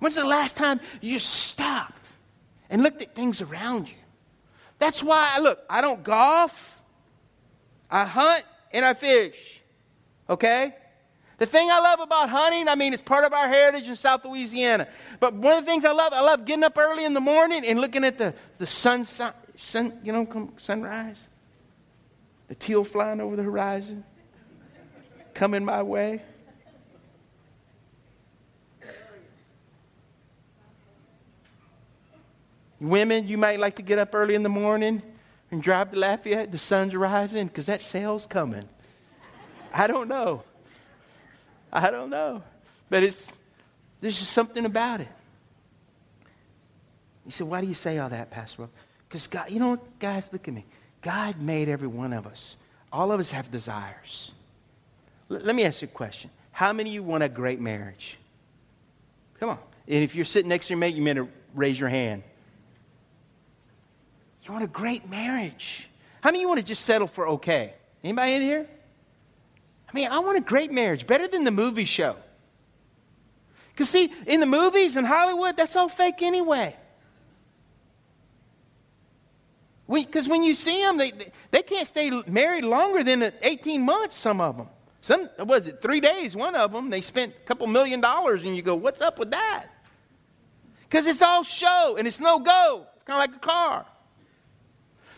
[0.00, 2.01] When's the last time you just stopped
[2.72, 3.94] and looked at things around you?
[4.80, 6.82] That's why, I look, I don't golf,
[7.88, 9.60] I hunt, and I fish.
[10.28, 10.74] Okay?
[11.38, 14.24] The thing I love about hunting, I mean, it's part of our heritage in South
[14.24, 14.88] Louisiana.
[15.20, 17.64] But one of the things I love, I love getting up early in the morning
[17.66, 21.28] and looking at the, the sun, sun, you know, sunrise.
[22.48, 24.04] The teal flying over the horizon,
[25.34, 26.22] coming my way.
[32.82, 35.02] Women, you might like to get up early in the morning
[35.52, 36.50] and drive to Lafayette.
[36.50, 38.68] The sun's rising because that sale's coming.
[39.72, 40.42] I don't know.
[41.72, 42.42] I don't know.
[42.90, 43.30] But it's,
[44.00, 45.08] there's just something about it.
[47.24, 48.68] You say, why do you say all that, Pastor?
[49.08, 50.64] Because God, you know, guys, look at me.
[51.02, 52.56] God made every one of us.
[52.92, 54.32] All of us have desires.
[55.30, 56.30] L- let me ask you a question.
[56.50, 58.18] How many of you want a great marriage?
[59.38, 59.58] Come on.
[59.86, 62.24] And if you're sitting next to your mate, you meant to raise your hand.
[64.42, 65.88] You want a great marriage.
[66.20, 67.74] How many you want to just settle for okay?
[68.02, 68.66] Anybody in here?
[69.88, 72.16] I mean, I want a great marriage, better than the movie show.
[73.72, 76.76] Because, see, in the movies in Hollywood, that's all fake anyway.
[79.88, 81.12] Because when you see them, they,
[81.50, 84.68] they can't stay married longer than 18 months, some of them.
[85.02, 88.56] Some, was it three days, one of them, they spent a couple million dollars, and
[88.56, 89.66] you go, what's up with that?
[90.82, 92.86] Because it's all show, and it's no go.
[92.94, 93.86] It's kind of like a car.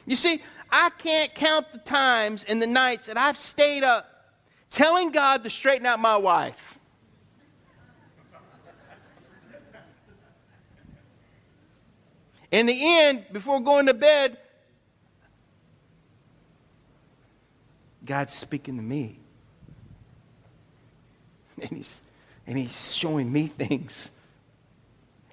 [0.06, 4.10] You see, I can't count the times and the nights that I've stayed up
[4.70, 6.78] telling God to straighten out my wife.
[12.50, 14.36] In the end, before going to bed,
[18.04, 19.18] God's speaking to me.
[21.60, 22.00] And he's,
[22.46, 24.10] and he's showing me things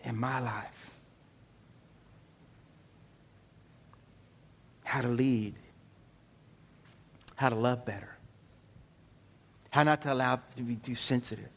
[0.04, 0.91] in my life.
[4.92, 5.56] How to lead,
[7.36, 8.14] how to love better,
[9.70, 11.48] how not to allow to be too sensitive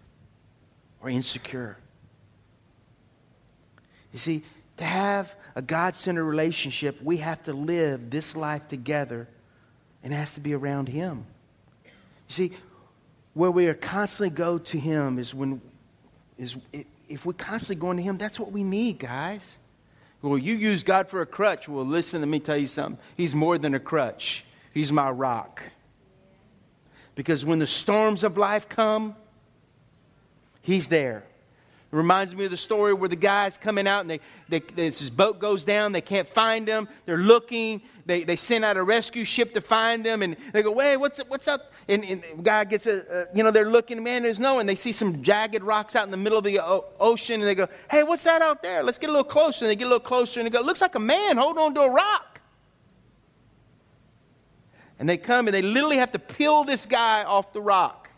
[1.00, 1.76] or insecure.
[4.12, 4.44] You see,
[4.76, 9.26] to have a God centered relationship, we have to live this life together
[10.04, 11.26] and it has to be around Him.
[11.84, 11.90] You
[12.28, 12.52] see,
[13.32, 15.60] where we are constantly go to Him is when,
[16.38, 16.54] is
[17.08, 19.58] if we're constantly going to Him, that's what we need, guys.
[20.24, 21.68] Well, you use God for a crutch.
[21.68, 22.98] Well, listen, let me tell you something.
[23.14, 25.62] He's more than a crutch, He's my rock.
[27.14, 29.16] Because when the storms of life come,
[30.62, 31.24] He's there.
[31.94, 35.08] It reminds me of the story where the guy's coming out and they, they, this
[35.10, 35.92] boat goes down.
[35.92, 36.88] They can't find them.
[37.06, 37.82] They're looking.
[38.04, 40.20] They, they send out a rescue ship to find them.
[40.20, 41.72] And they go, wait, what's, what's up?
[41.86, 44.58] And, and the guy gets a, you know, they're looking, man, there's no.
[44.58, 47.40] And they see some jagged rocks out in the middle of the o- ocean.
[47.40, 48.82] And they go, hey, what's that out there?
[48.82, 49.64] Let's get a little closer.
[49.64, 51.74] And they get a little closer and they go, looks like a man holding on
[51.74, 52.40] to a rock.
[54.98, 58.10] And they come and they literally have to peel this guy off the rock.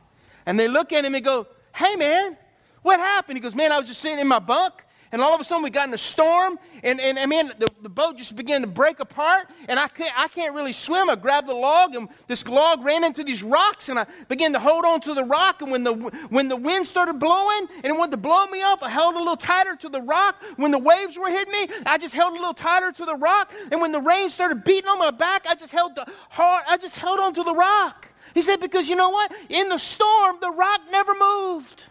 [0.46, 2.38] And they look at him and go, hey, man,
[2.86, 3.36] what happened?
[3.36, 5.64] He goes, Man, I was just sitting in my bunk, and all of a sudden
[5.64, 8.68] we got in a storm, and, and, and man, the, the boat just began to
[8.68, 11.10] break apart, and I can't, I can't really swim.
[11.10, 14.60] I grabbed the log, and this log ran into these rocks, and I began to
[14.60, 15.94] hold on to the rock, and when the,
[16.30, 19.18] when the wind started blowing, and it wanted to blow me up, I held a
[19.18, 20.42] little tighter to the rock.
[20.54, 23.52] When the waves were hitting me, I just held a little tighter to the rock,
[23.72, 26.76] and when the rain started beating on my back, I just held the hard, I
[26.76, 28.08] just held on to the rock.
[28.32, 29.32] He said, because you know what?
[29.48, 31.84] In the storm, the rock never moved.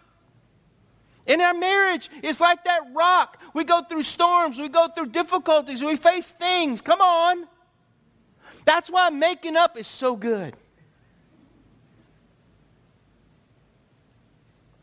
[1.26, 3.40] In our marriage, it's like that rock.
[3.52, 6.80] We go through storms, we go through difficulties, we face things.
[6.80, 7.46] Come on.
[8.64, 10.54] That's why making up is so good.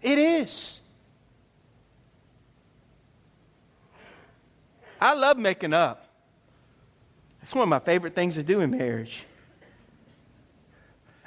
[0.02, 0.82] It is.
[5.00, 6.08] I love making up.
[7.40, 9.26] That's one of my favorite things to do in marriage.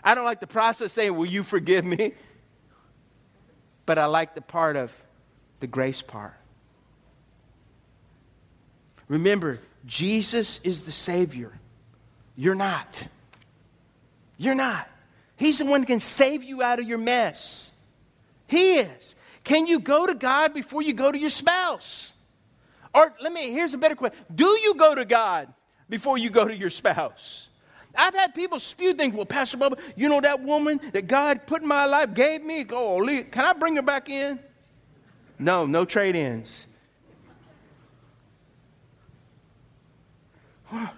[0.02, 2.14] I don't like the process saying, Will you forgive me?
[3.86, 4.92] But I like the part of
[5.60, 6.34] the grace part.
[9.08, 11.52] Remember, Jesus is the Savior.
[12.36, 13.06] You're not.
[14.36, 14.88] You're not.
[15.36, 17.72] He's the one who can save you out of your mess.
[18.46, 19.14] He is.
[19.44, 22.12] Can you go to God before you go to your spouse?
[22.94, 24.18] Or let me, here's a better question.
[24.34, 25.52] Do you go to God
[25.88, 27.48] before you go to your spouse?
[27.94, 29.14] I've had people spew things.
[29.14, 32.64] Well, Pastor Bubba, you know that woman that God put in my life, gave me?
[32.64, 34.38] Go, oh, can I bring her back in?
[35.38, 36.66] No, no trade ins.
[40.72, 40.88] I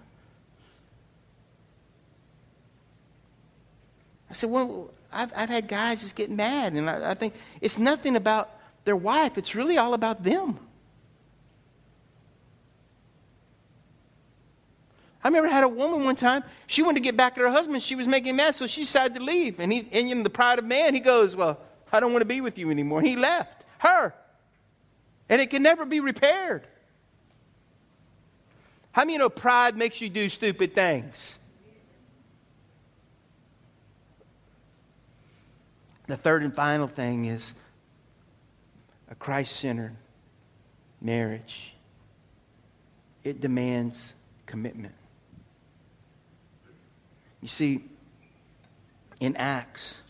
[4.32, 8.16] said, well, I've, I've had guys just get mad, and I, I think it's nothing
[8.16, 8.50] about
[8.84, 10.58] their wife, it's really all about them.
[15.22, 17.50] I remember I had a woman one time, she wanted to get back at her
[17.50, 17.82] husband.
[17.82, 19.58] She was making mad, so she decided to leave.
[19.58, 21.58] And, he, and in the pride of man, he goes, Well,
[21.92, 23.00] I don't want to be with you anymore.
[23.00, 24.14] And he left her.
[25.28, 26.66] And it can never be repaired.
[28.92, 31.38] How many you know pride makes you do stupid things?
[36.06, 37.52] The third and final thing is
[39.10, 39.94] a Christ centered
[41.00, 41.74] marriage.
[43.24, 44.14] It demands
[44.46, 44.94] commitment.
[47.42, 47.84] You see,
[49.20, 50.00] in Acts,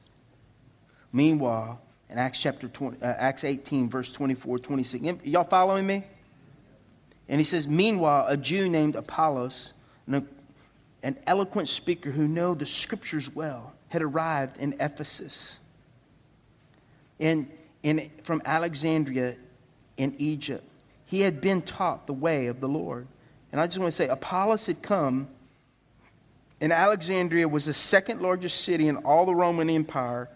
[1.12, 6.04] meanwhile, in Acts chapter 20, uh, Acts 18, verse 24, 26, y'all following me?
[7.28, 9.72] And he says, Meanwhile, a Jew named Apollos,
[10.06, 10.26] an,
[11.02, 15.58] an eloquent speaker who knew the scriptures well, had arrived in Ephesus
[17.18, 17.50] in,
[17.82, 19.36] in, from Alexandria
[19.96, 20.64] in Egypt.
[21.06, 23.06] He had been taught the way of the Lord.
[23.50, 25.28] And I just want to say, Apollos had come,
[26.60, 30.28] and Alexandria was the second largest city in all the Roman Empire,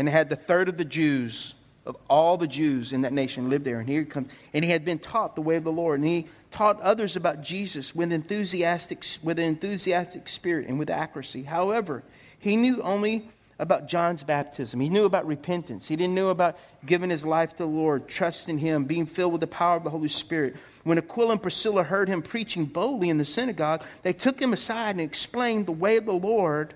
[0.00, 3.66] and had the third of the Jews, of all the Jews in that nation lived
[3.66, 3.80] there.
[3.80, 6.08] And here he comes, and he had been taught the way of the Lord, and
[6.08, 11.42] he taught others about Jesus with enthusiastic, with an enthusiastic spirit and with accuracy.
[11.42, 12.02] However,
[12.38, 14.80] he knew only about John's baptism.
[14.80, 15.86] He knew about repentance.
[15.86, 19.42] He didn't know about giving his life to the Lord, trusting him, being filled with
[19.42, 20.56] the power of the Holy Spirit.
[20.84, 24.92] When Aquila and Priscilla heard him preaching boldly in the synagogue, they took him aside
[24.92, 26.72] and explained the way of the Lord,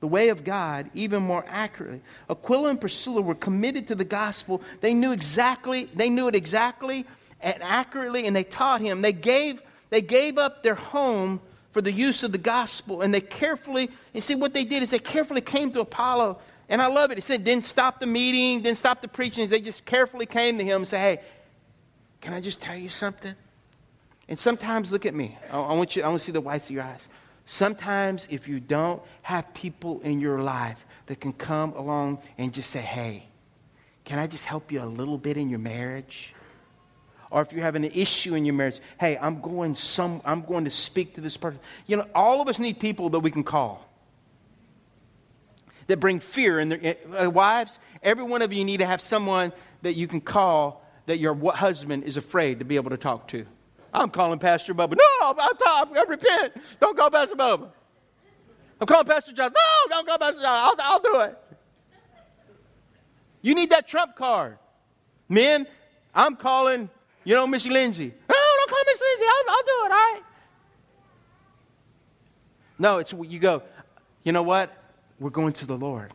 [0.00, 2.00] the way of God, even more accurately.
[2.28, 4.62] Aquila and Priscilla were committed to the gospel.
[4.80, 7.06] They knew exactly, they knew it exactly
[7.40, 9.02] and accurately, and they taught him.
[9.02, 11.40] They gave, they gave up their home
[11.72, 13.02] for the use of the gospel.
[13.02, 16.38] And they carefully, you see, what they did is they carefully came to Apollo.
[16.68, 17.18] And I love it.
[17.18, 19.48] He said, didn't stop the meeting, didn't stop the preaching.
[19.48, 21.24] They just carefully came to him and said, hey,
[22.20, 23.34] can I just tell you something?
[24.28, 25.38] And sometimes, look at me.
[25.52, 27.08] I, I want you, I want to see the whites of your eyes.
[27.46, 32.70] Sometimes, if you don't have people in your life that can come along and just
[32.70, 33.24] say, hey,
[34.04, 36.34] can I just help you a little bit in your marriage?
[37.30, 40.64] or if you're having an issue in your marriage, hey, I'm going some I'm going
[40.64, 41.60] to speak to this person.
[41.86, 43.86] You know, all of us need people that we can call.
[45.88, 47.78] That bring fear in their uh, wives.
[48.02, 52.04] Every one of you need to have someone that you can call that your husband
[52.04, 53.46] is afraid to be able to talk to.
[53.92, 54.96] I'm calling Pastor Bubba.
[54.96, 55.90] No, I'll, talk.
[55.96, 56.54] I repent.
[56.80, 57.70] Don't call Pastor Bubba.
[58.80, 59.52] I'm calling Pastor John.
[59.54, 60.58] No, don't call Pastor John.
[60.58, 61.38] I'll, I'll do it.
[63.42, 64.58] You need that trump card.
[65.28, 65.66] Men,
[66.14, 66.90] I'm calling
[67.26, 68.06] you know, Miss Lindsay.
[68.06, 69.24] No, don't call Miss Lindsay.
[69.28, 70.22] I'll, I'll do it, all right?
[72.78, 73.62] No, it's you go,
[74.22, 74.72] you know what?
[75.18, 76.12] We're going to the Lord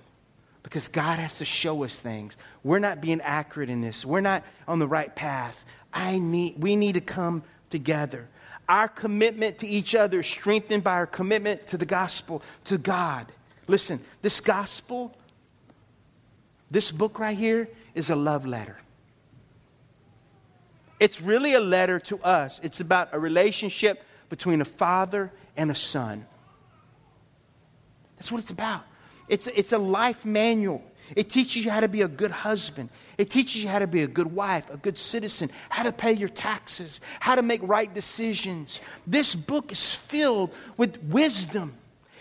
[0.63, 2.37] because God has to show us things.
[2.63, 4.05] We're not being accurate in this.
[4.05, 5.65] We're not on the right path.
[5.91, 8.27] I need, we need to come together.
[8.69, 13.27] Our commitment to each other strengthened by our commitment to the gospel, to God.
[13.67, 15.15] Listen, this gospel,
[16.69, 18.77] this book right here, is a love letter.
[20.99, 22.59] It's really a letter to us.
[22.61, 26.25] It's about a relationship between a father and a son.
[28.17, 28.83] That's what it's about.
[29.27, 30.83] It's, it's a life manual.
[31.15, 32.89] It teaches you how to be a good husband.
[33.17, 36.13] It teaches you how to be a good wife, a good citizen, how to pay
[36.13, 38.81] your taxes, how to make right decisions.
[39.05, 41.75] This book is filled with wisdom.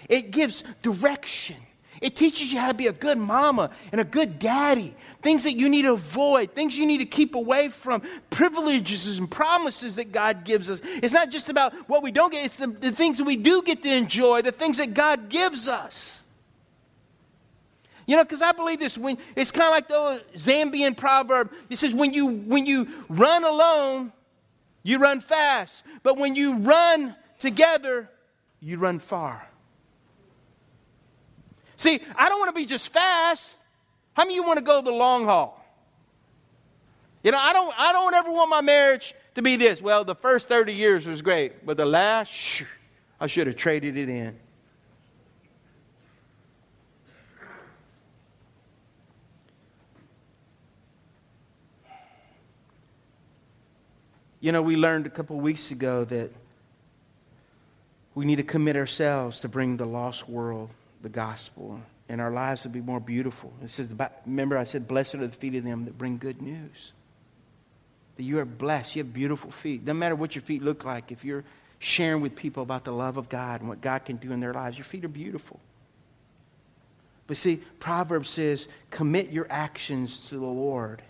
[0.09, 1.57] It gives direction.
[2.01, 4.95] It teaches you how to be a good mama and a good daddy.
[5.23, 9.31] Things that you need to avoid, things you need to keep away from, privileges and
[9.31, 10.81] promises that God gives us.
[10.85, 13.63] It's not just about what we don't get, it's the, the things that we do
[13.63, 16.20] get to enjoy, the things that God gives us.
[18.11, 21.53] You know, because I believe this when it's kind of like the Zambian proverb.
[21.69, 24.13] It says, when you when you run alone,
[24.83, 25.85] you run fast.
[26.03, 28.11] But when you run together,
[28.59, 29.47] you run far.
[31.77, 33.57] See, I don't want to be just fast.
[34.15, 35.65] How many of you want to go the long haul?
[37.23, 39.81] You know, I don't, I don't ever want my marriage to be this.
[39.81, 42.65] Well, the first 30 years was great, but the last, shh,
[43.21, 44.37] I should have traded it in.
[54.41, 56.31] You know, we learned a couple weeks ago that
[58.15, 60.71] we need to commit ourselves to bring the lost world
[61.03, 63.53] the gospel, and our lives will be more beautiful.
[63.63, 63.91] It says,
[64.27, 66.93] remember, I said, Blessed are the feet of them that bring good news.
[68.17, 68.97] That you are blessed.
[68.97, 69.85] You have beautiful feet.
[69.85, 71.11] Doesn't matter what your feet look like.
[71.11, 71.45] If you're
[71.79, 74.53] sharing with people about the love of God and what God can do in their
[74.53, 75.59] lives, your feet are beautiful.
[77.27, 81.01] But see, Proverbs says, commit your actions to the Lord,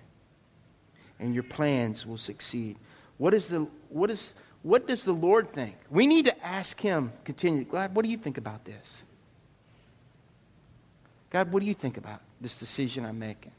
[1.19, 2.77] and your plans will succeed.
[3.21, 5.77] What, is the, what, is, what does the Lord think?
[5.91, 8.87] We need to ask Him, continue, God, what do you think about this?
[11.29, 13.53] God, what do you think about this decision I'm making?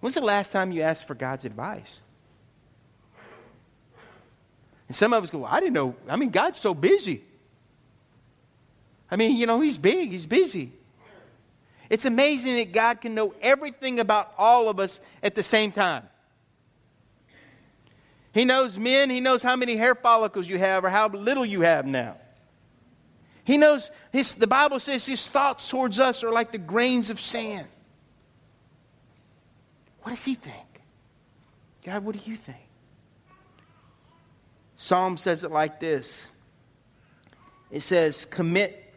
[0.00, 2.00] When's the last time you asked for God's advice?
[4.88, 5.94] And some of us go, well, I didn't know.
[6.08, 7.22] I mean, God's so busy.
[9.12, 10.72] I mean, you know, He's big, He's busy.
[11.88, 16.08] It's amazing that God can know everything about all of us at the same time.
[18.32, 21.62] He knows men, He knows how many hair follicles you have or how little you
[21.62, 22.16] have now.
[23.44, 27.18] He knows, his, the Bible says his thoughts towards us are like the grains of
[27.18, 27.66] sand.
[30.02, 30.66] What does he think?
[31.84, 32.58] God, what do you think?
[34.76, 36.30] Psalm says it like this
[37.70, 38.94] it says, Commit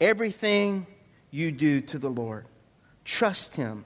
[0.00, 0.86] everything
[1.30, 2.46] you do to the Lord,
[3.04, 3.84] trust him,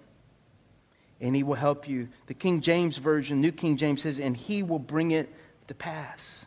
[1.23, 2.09] and he will help you.
[2.27, 5.33] The King James Version, New King James says, And he will bring it
[5.69, 6.45] to pass.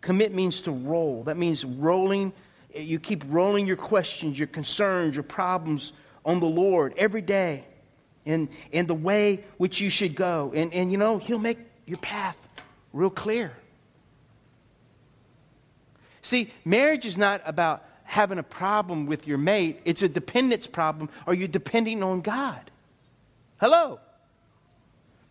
[0.00, 1.24] Commit means to roll.
[1.24, 2.32] That means rolling.
[2.74, 5.92] You keep rolling your questions, your concerns, your problems
[6.24, 7.64] on the Lord every day
[8.24, 10.50] in, in the way which you should go.
[10.54, 12.38] And, and you know, He'll make your path
[12.94, 13.52] real clear.
[16.22, 21.10] See, marriage is not about having a problem with your mate, it's a dependence problem.
[21.26, 22.70] Are you depending on God?
[23.64, 23.98] Hello?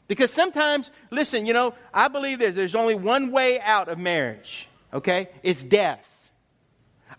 [0.07, 4.67] Because sometimes, listen, you know, I believe there's, there's only one way out of marriage,
[4.91, 5.29] okay?
[5.43, 6.03] It's death.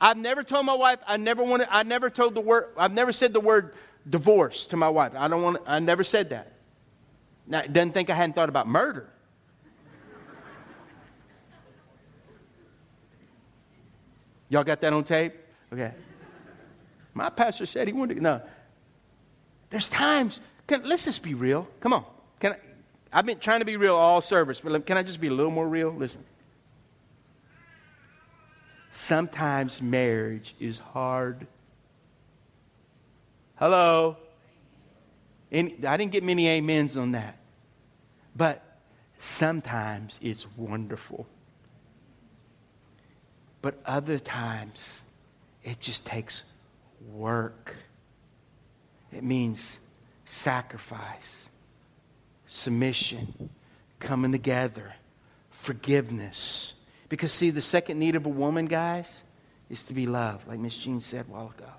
[0.00, 3.12] I've never told my wife, I never wanted, I never told the word, I've never
[3.12, 3.74] said the word
[4.10, 5.12] divorce to my wife.
[5.14, 6.50] I don't want, I never said that.
[7.46, 9.08] Now, doesn't think I hadn't thought about murder.
[14.48, 15.34] Y'all got that on tape?
[15.72, 15.92] Okay.
[17.14, 18.42] My pastor said he wanted to, no.
[19.70, 21.68] There's times, can, let's just be real.
[21.80, 22.04] Come on.
[22.40, 22.56] Can I,
[23.12, 25.52] I've been trying to be real all service, but can I just be a little
[25.52, 25.90] more real?
[25.90, 26.24] Listen.
[28.90, 31.46] Sometimes marriage is hard.
[33.56, 34.16] Hello?
[35.52, 35.62] I
[35.96, 37.36] didn't get many amens on that.
[38.36, 38.62] But
[39.18, 41.26] sometimes it's wonderful.
[43.62, 45.00] But other times,
[45.62, 46.44] it just takes
[47.12, 47.74] work.
[49.12, 49.78] It means
[50.34, 51.48] sacrifice
[52.46, 53.50] submission,
[53.98, 54.94] coming together,
[55.50, 56.74] forgiveness.
[57.08, 59.22] Because, see, the second need of a woman, guys,
[59.70, 61.70] is to be loved, like Miss Jean said a while ago.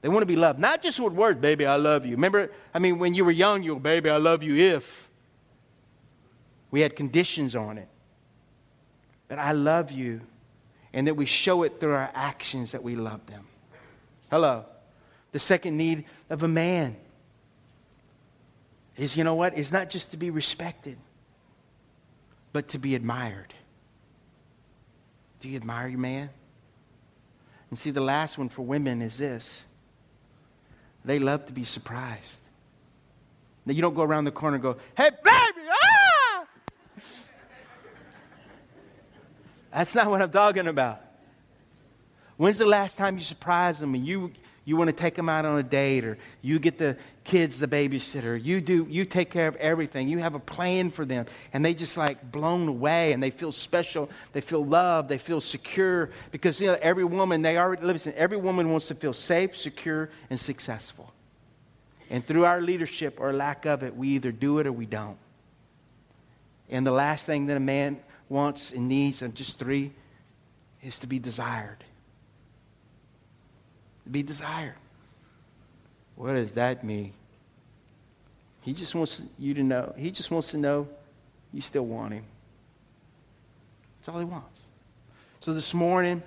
[0.00, 2.12] They want to be loved, not just with words, baby, I love you.
[2.12, 5.10] Remember, I mean, when you were young, you were, baby, I love you if.
[6.70, 7.88] We had conditions on it.
[9.28, 10.20] That I love you,
[10.92, 13.46] and that we show it through our actions that we love them.
[14.30, 14.64] Hello.
[15.32, 16.96] The second need of a man
[19.02, 19.58] is, you know what?
[19.58, 20.96] Is not just to be respected,
[22.52, 23.52] but to be admired.
[25.40, 26.30] Do you admire your man?
[27.68, 29.64] And see, the last one for women is this
[31.04, 32.38] they love to be surprised.
[33.66, 36.46] Now, you don't go around the corner and go, hey, baby, ah!
[39.72, 41.00] That's not what I'm talking about.
[42.36, 44.32] When's the last time you surprised them and you,
[44.64, 47.66] You want to take them out on a date, or you get the kids the
[47.66, 48.42] babysitter.
[48.42, 48.86] You do.
[48.88, 50.08] You take care of everything.
[50.08, 53.50] You have a plan for them, and they just like blown away, and they feel
[53.50, 54.08] special.
[54.32, 55.08] They feel loved.
[55.08, 57.42] They feel secure because you know every woman.
[57.42, 58.14] They already listen.
[58.16, 61.12] Every woman wants to feel safe, secure, and successful.
[62.08, 65.18] And through our leadership or lack of it, we either do it or we don't.
[66.68, 67.98] And the last thing that a man
[68.28, 69.92] wants and needs, and just three,
[70.82, 71.84] is to be desired
[74.10, 74.74] be desired.
[76.16, 77.12] What does that mean?
[78.62, 79.92] He just wants you to know.
[79.96, 80.88] He just wants to know
[81.52, 82.24] you still want him.
[83.98, 84.60] That's all he wants.
[85.40, 86.22] So this morning,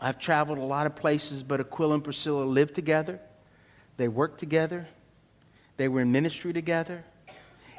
[0.00, 3.18] I've traveled a lot of places, but Aquila and Priscilla lived together.
[3.96, 4.86] They worked together.
[5.76, 7.04] They were in ministry together.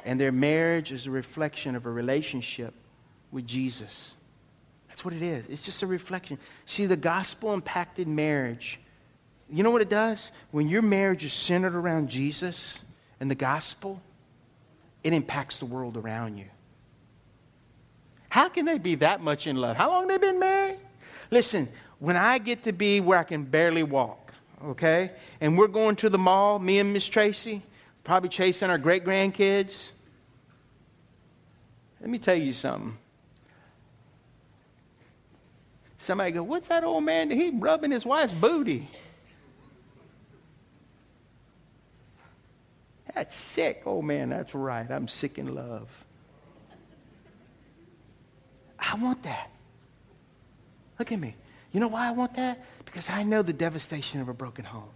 [0.04, 2.74] And their marriage is a reflection of a relationship
[3.32, 4.14] with Jesus.
[4.98, 5.45] That's what it is.
[5.48, 6.39] It's just a reflection.
[6.66, 8.80] See, the gospel impacted marriage.
[9.48, 10.32] You know what it does?
[10.50, 12.80] When your marriage is centered around Jesus
[13.20, 14.02] and the gospel,
[15.04, 16.48] it impacts the world around you.
[18.30, 19.78] How can they be that much in love?
[19.78, 20.80] How long they been married?
[21.30, 21.70] Listen,
[22.00, 24.34] when I get to be where I can barely walk,
[24.66, 27.62] okay, and we're going to the mall, me and Miss Tracy,
[28.04, 29.91] probably chasing our great grandkids.
[32.02, 32.98] Let me tell you something.
[35.98, 37.32] Somebody go, what's that old man?
[37.32, 38.89] He rubbing his wife's booty.
[43.14, 43.82] That's sick.
[43.86, 44.89] Oh man, that's right.
[44.89, 45.89] I'm sick in love.
[48.78, 49.50] I want that.
[51.00, 51.36] Look at me.
[51.72, 52.64] You know why I want that?
[52.86, 54.89] Because I know the devastation of a broken home.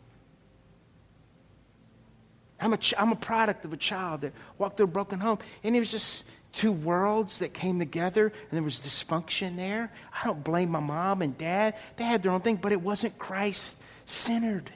[2.60, 5.40] I'm a, ch- I'm a product of a child that walked through a broken home.
[5.64, 9.92] And it was just two worlds that came together and there was dysfunction there.
[10.14, 11.76] I don't blame my mom and dad.
[11.96, 14.70] They had their own thing, but it wasn't Christ centered.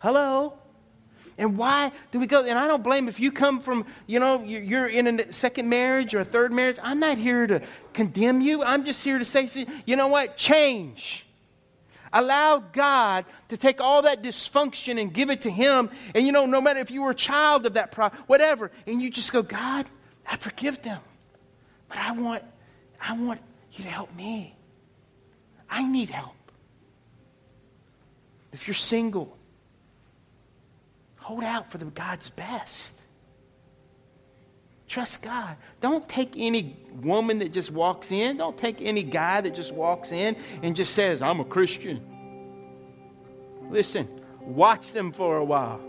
[0.00, 0.54] Hello?
[1.38, 2.44] And why do we go?
[2.44, 6.14] And I don't blame if you come from, you know, you're in a second marriage
[6.14, 6.78] or a third marriage.
[6.82, 8.62] I'm not here to condemn you.
[8.62, 9.48] I'm just here to say,
[9.84, 10.36] you know what?
[10.36, 11.26] Change.
[12.12, 15.90] Allow God to take all that dysfunction and give it to Him.
[16.14, 19.02] And you know, no matter if you were a child of that problem, whatever, and
[19.02, 19.86] you just go, God,
[20.28, 21.00] I forgive them.
[21.88, 22.42] But I want,
[23.00, 23.40] I want
[23.72, 24.54] you to help me.
[25.70, 26.34] I need help.
[28.52, 29.36] If you're single,
[31.18, 32.96] hold out for the God's best.
[34.88, 35.56] Trust God.
[35.80, 38.36] Don't take any woman that just walks in.
[38.36, 42.00] Don't take any guy that just walks in and just says, I'm a Christian.
[43.68, 44.08] Listen,
[44.40, 45.80] watch them for a while.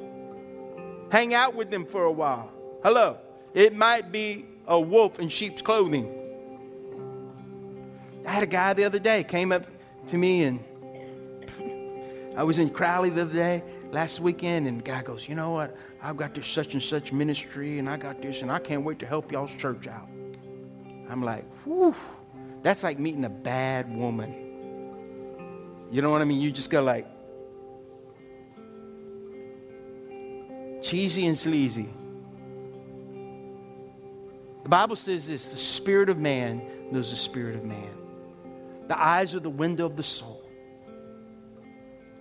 [1.11, 2.51] Hang out with them for a while.
[2.83, 3.17] Hello.
[3.57, 6.13] It might be a wolf in sheep's clothing.
[8.23, 9.65] I had a guy the other day came up
[10.09, 10.63] to me and
[12.37, 15.49] I was in Crowley the other day, last weekend, and the guy goes, You know
[15.49, 15.75] what?
[16.03, 18.99] I've got this such and such ministry, and I got this, and I can't wait
[18.99, 20.07] to help y'all's church out.
[21.09, 21.95] I'm like, Whew,
[22.61, 24.35] that's like meeting a bad woman.
[25.89, 26.39] You know what I mean?
[26.39, 27.07] You just go like,
[30.83, 31.89] cheesy and sleazy.
[34.67, 36.61] The Bible says this the spirit of man
[36.91, 37.89] knows the spirit of man.
[38.89, 40.43] The eyes are the window of the soul.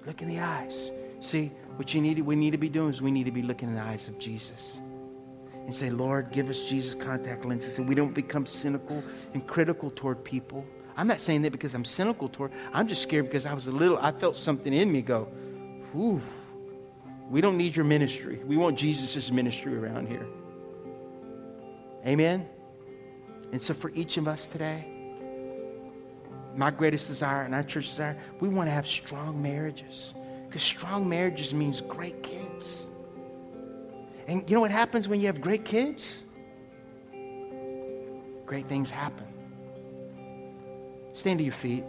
[0.06, 0.92] Look in the eyes.
[1.18, 3.70] See, what you need, we need to be doing is we need to be looking
[3.70, 4.78] in the eyes of Jesus
[5.64, 7.78] and say, Lord, give us Jesus contact lenses.
[7.78, 9.02] And we don't become cynical
[9.34, 10.64] and critical toward people.
[10.96, 13.72] I'm not saying that because I'm cynical toward, I'm just scared because I was a
[13.72, 15.24] little, I felt something in me go,
[15.92, 16.22] whew,
[17.28, 18.38] we don't need your ministry.
[18.44, 20.28] We want Jesus' ministry around here.
[22.06, 22.48] Amen?
[23.52, 24.86] And so for each of us today,
[26.56, 30.14] my greatest desire and our church desire, we want to have strong marriages.
[30.46, 32.90] Because strong marriages means great kids.
[34.26, 36.24] And you know what happens when you have great kids?
[38.44, 39.26] Great things happen.
[41.12, 41.84] Stand to your feet.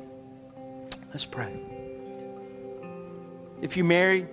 [1.10, 1.60] Let's pray.
[3.62, 4.28] If you're married,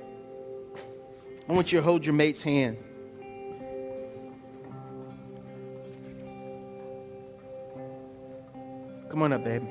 [1.48, 2.78] I want you to hold your mate's hand.
[9.14, 9.62] Come on up, babe.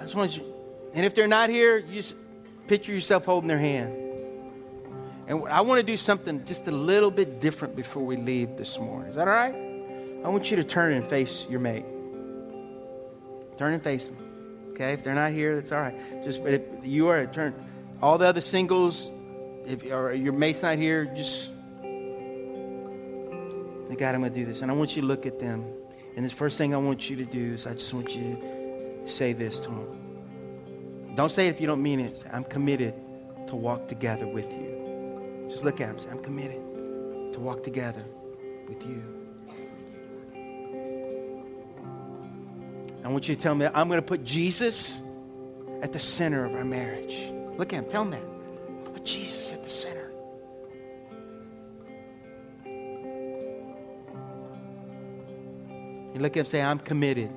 [0.00, 0.54] I just want you,
[0.94, 2.14] and if they're not here, you just
[2.66, 3.94] picture yourself holding their hand.
[5.26, 8.78] And I want to do something just a little bit different before we leave this
[8.78, 9.10] morning.
[9.10, 9.54] Is that all right?
[10.24, 11.84] I want you to turn and face your mate.
[13.58, 14.70] Turn and face them.
[14.70, 14.94] Okay?
[14.94, 16.24] If they're not here, that's all right.
[16.24, 17.54] Just if you are, turn.
[18.00, 19.10] All the other singles,
[19.66, 21.50] if or your mate's not here, just.
[23.94, 24.62] God, I'm going to do this.
[24.62, 25.66] And I want you to look at them.
[26.16, 28.36] And the first thing I want you to do is I just want you
[29.04, 31.14] to say this to him.
[31.16, 32.18] Don't say it if you don't mean it.
[32.18, 32.94] Say, I'm committed
[33.48, 35.46] to walk together with you.
[35.48, 35.98] Just look at him.
[35.98, 36.60] Say, I'm committed
[37.32, 38.04] to walk together
[38.68, 39.02] with you.
[43.04, 45.02] I want you to tell me I'm going to put Jesus
[45.82, 47.32] at the center of our marriage.
[47.58, 47.90] Look at him.
[47.90, 48.92] Tell him that.
[48.92, 50.03] Put Jesus at the center.
[56.14, 57.28] You look at him and say, I'm committed.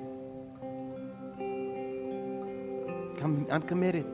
[3.20, 4.06] I'm, I'm committed.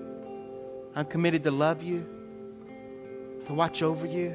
[0.97, 2.07] I'm committed to love you,
[3.47, 4.35] to watch over you,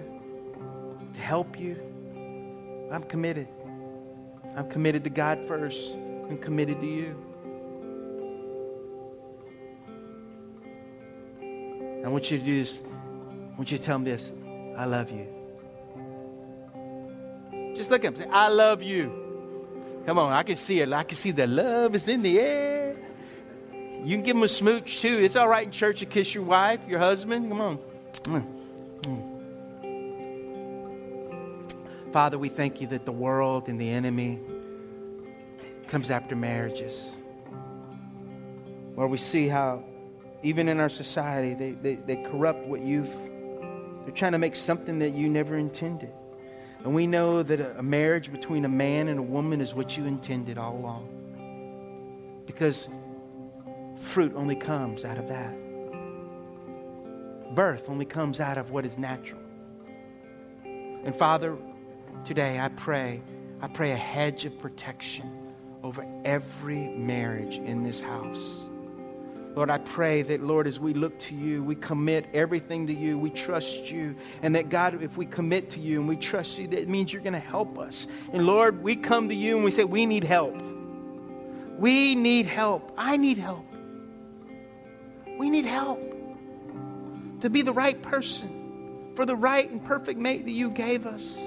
[1.15, 1.77] to help you.
[2.91, 3.47] I'm committed.
[4.55, 5.95] I'm committed to God first.
[5.95, 7.15] I'm committed to you.
[12.05, 12.81] I want you to do this.
[12.85, 14.31] I want you to tell him this.
[14.77, 15.25] I love you.
[17.75, 18.21] Just look at him.
[18.21, 19.28] Say, I love you.
[20.09, 20.91] Come on, I can see it.
[20.91, 22.95] I can see the love is in the air.
[23.71, 25.19] You can give them a smooch too.
[25.19, 27.47] It's all right in church to kiss your wife, your husband.
[27.47, 27.77] Come on.
[28.23, 28.43] Mm.
[31.43, 32.11] Mm.
[32.11, 34.39] Father, we thank you that the world and the enemy
[35.89, 37.15] comes after marriages.
[38.95, 39.83] Lord, we see how,
[40.41, 43.13] even in our society, they, they, they corrupt what you've,
[44.05, 46.11] they're trying to make something that you never intended.
[46.83, 50.05] And we know that a, marriage between a man and a woman is what you
[50.05, 52.43] intended all along.
[52.45, 52.87] Because
[53.97, 55.53] fruit only comes out of that.
[57.53, 59.41] Birth only comes out of what is natural.
[60.63, 61.57] And Father,
[62.23, 63.21] today I pray,
[63.61, 65.53] I pray a hedge of protection
[65.83, 68.68] over every marriage in this house.
[69.55, 73.17] Lord, I pray that, Lord, as we look to you, we commit everything to you.
[73.17, 74.15] We trust you.
[74.43, 77.21] And that, God, if we commit to you and we trust you, that means you're
[77.21, 78.07] going to help us.
[78.31, 80.55] And, Lord, we come to you and we say, we need help.
[81.77, 82.93] We need help.
[82.97, 83.65] I need help.
[85.37, 85.99] We need help
[87.41, 91.37] to be the right person for the right and perfect mate that you gave us.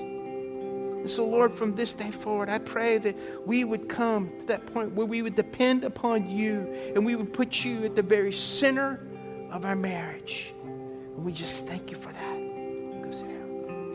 [1.03, 4.67] And so, Lord, from this day forward, I pray that we would come to that
[4.67, 6.61] point where we would depend upon you
[6.95, 9.05] and we would put you at the very center
[9.51, 10.55] of our marriage.
[10.65, 12.33] And we just thank you for that.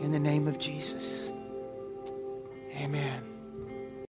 [0.02, 1.30] In the name of Jesus.
[2.76, 3.37] Amen.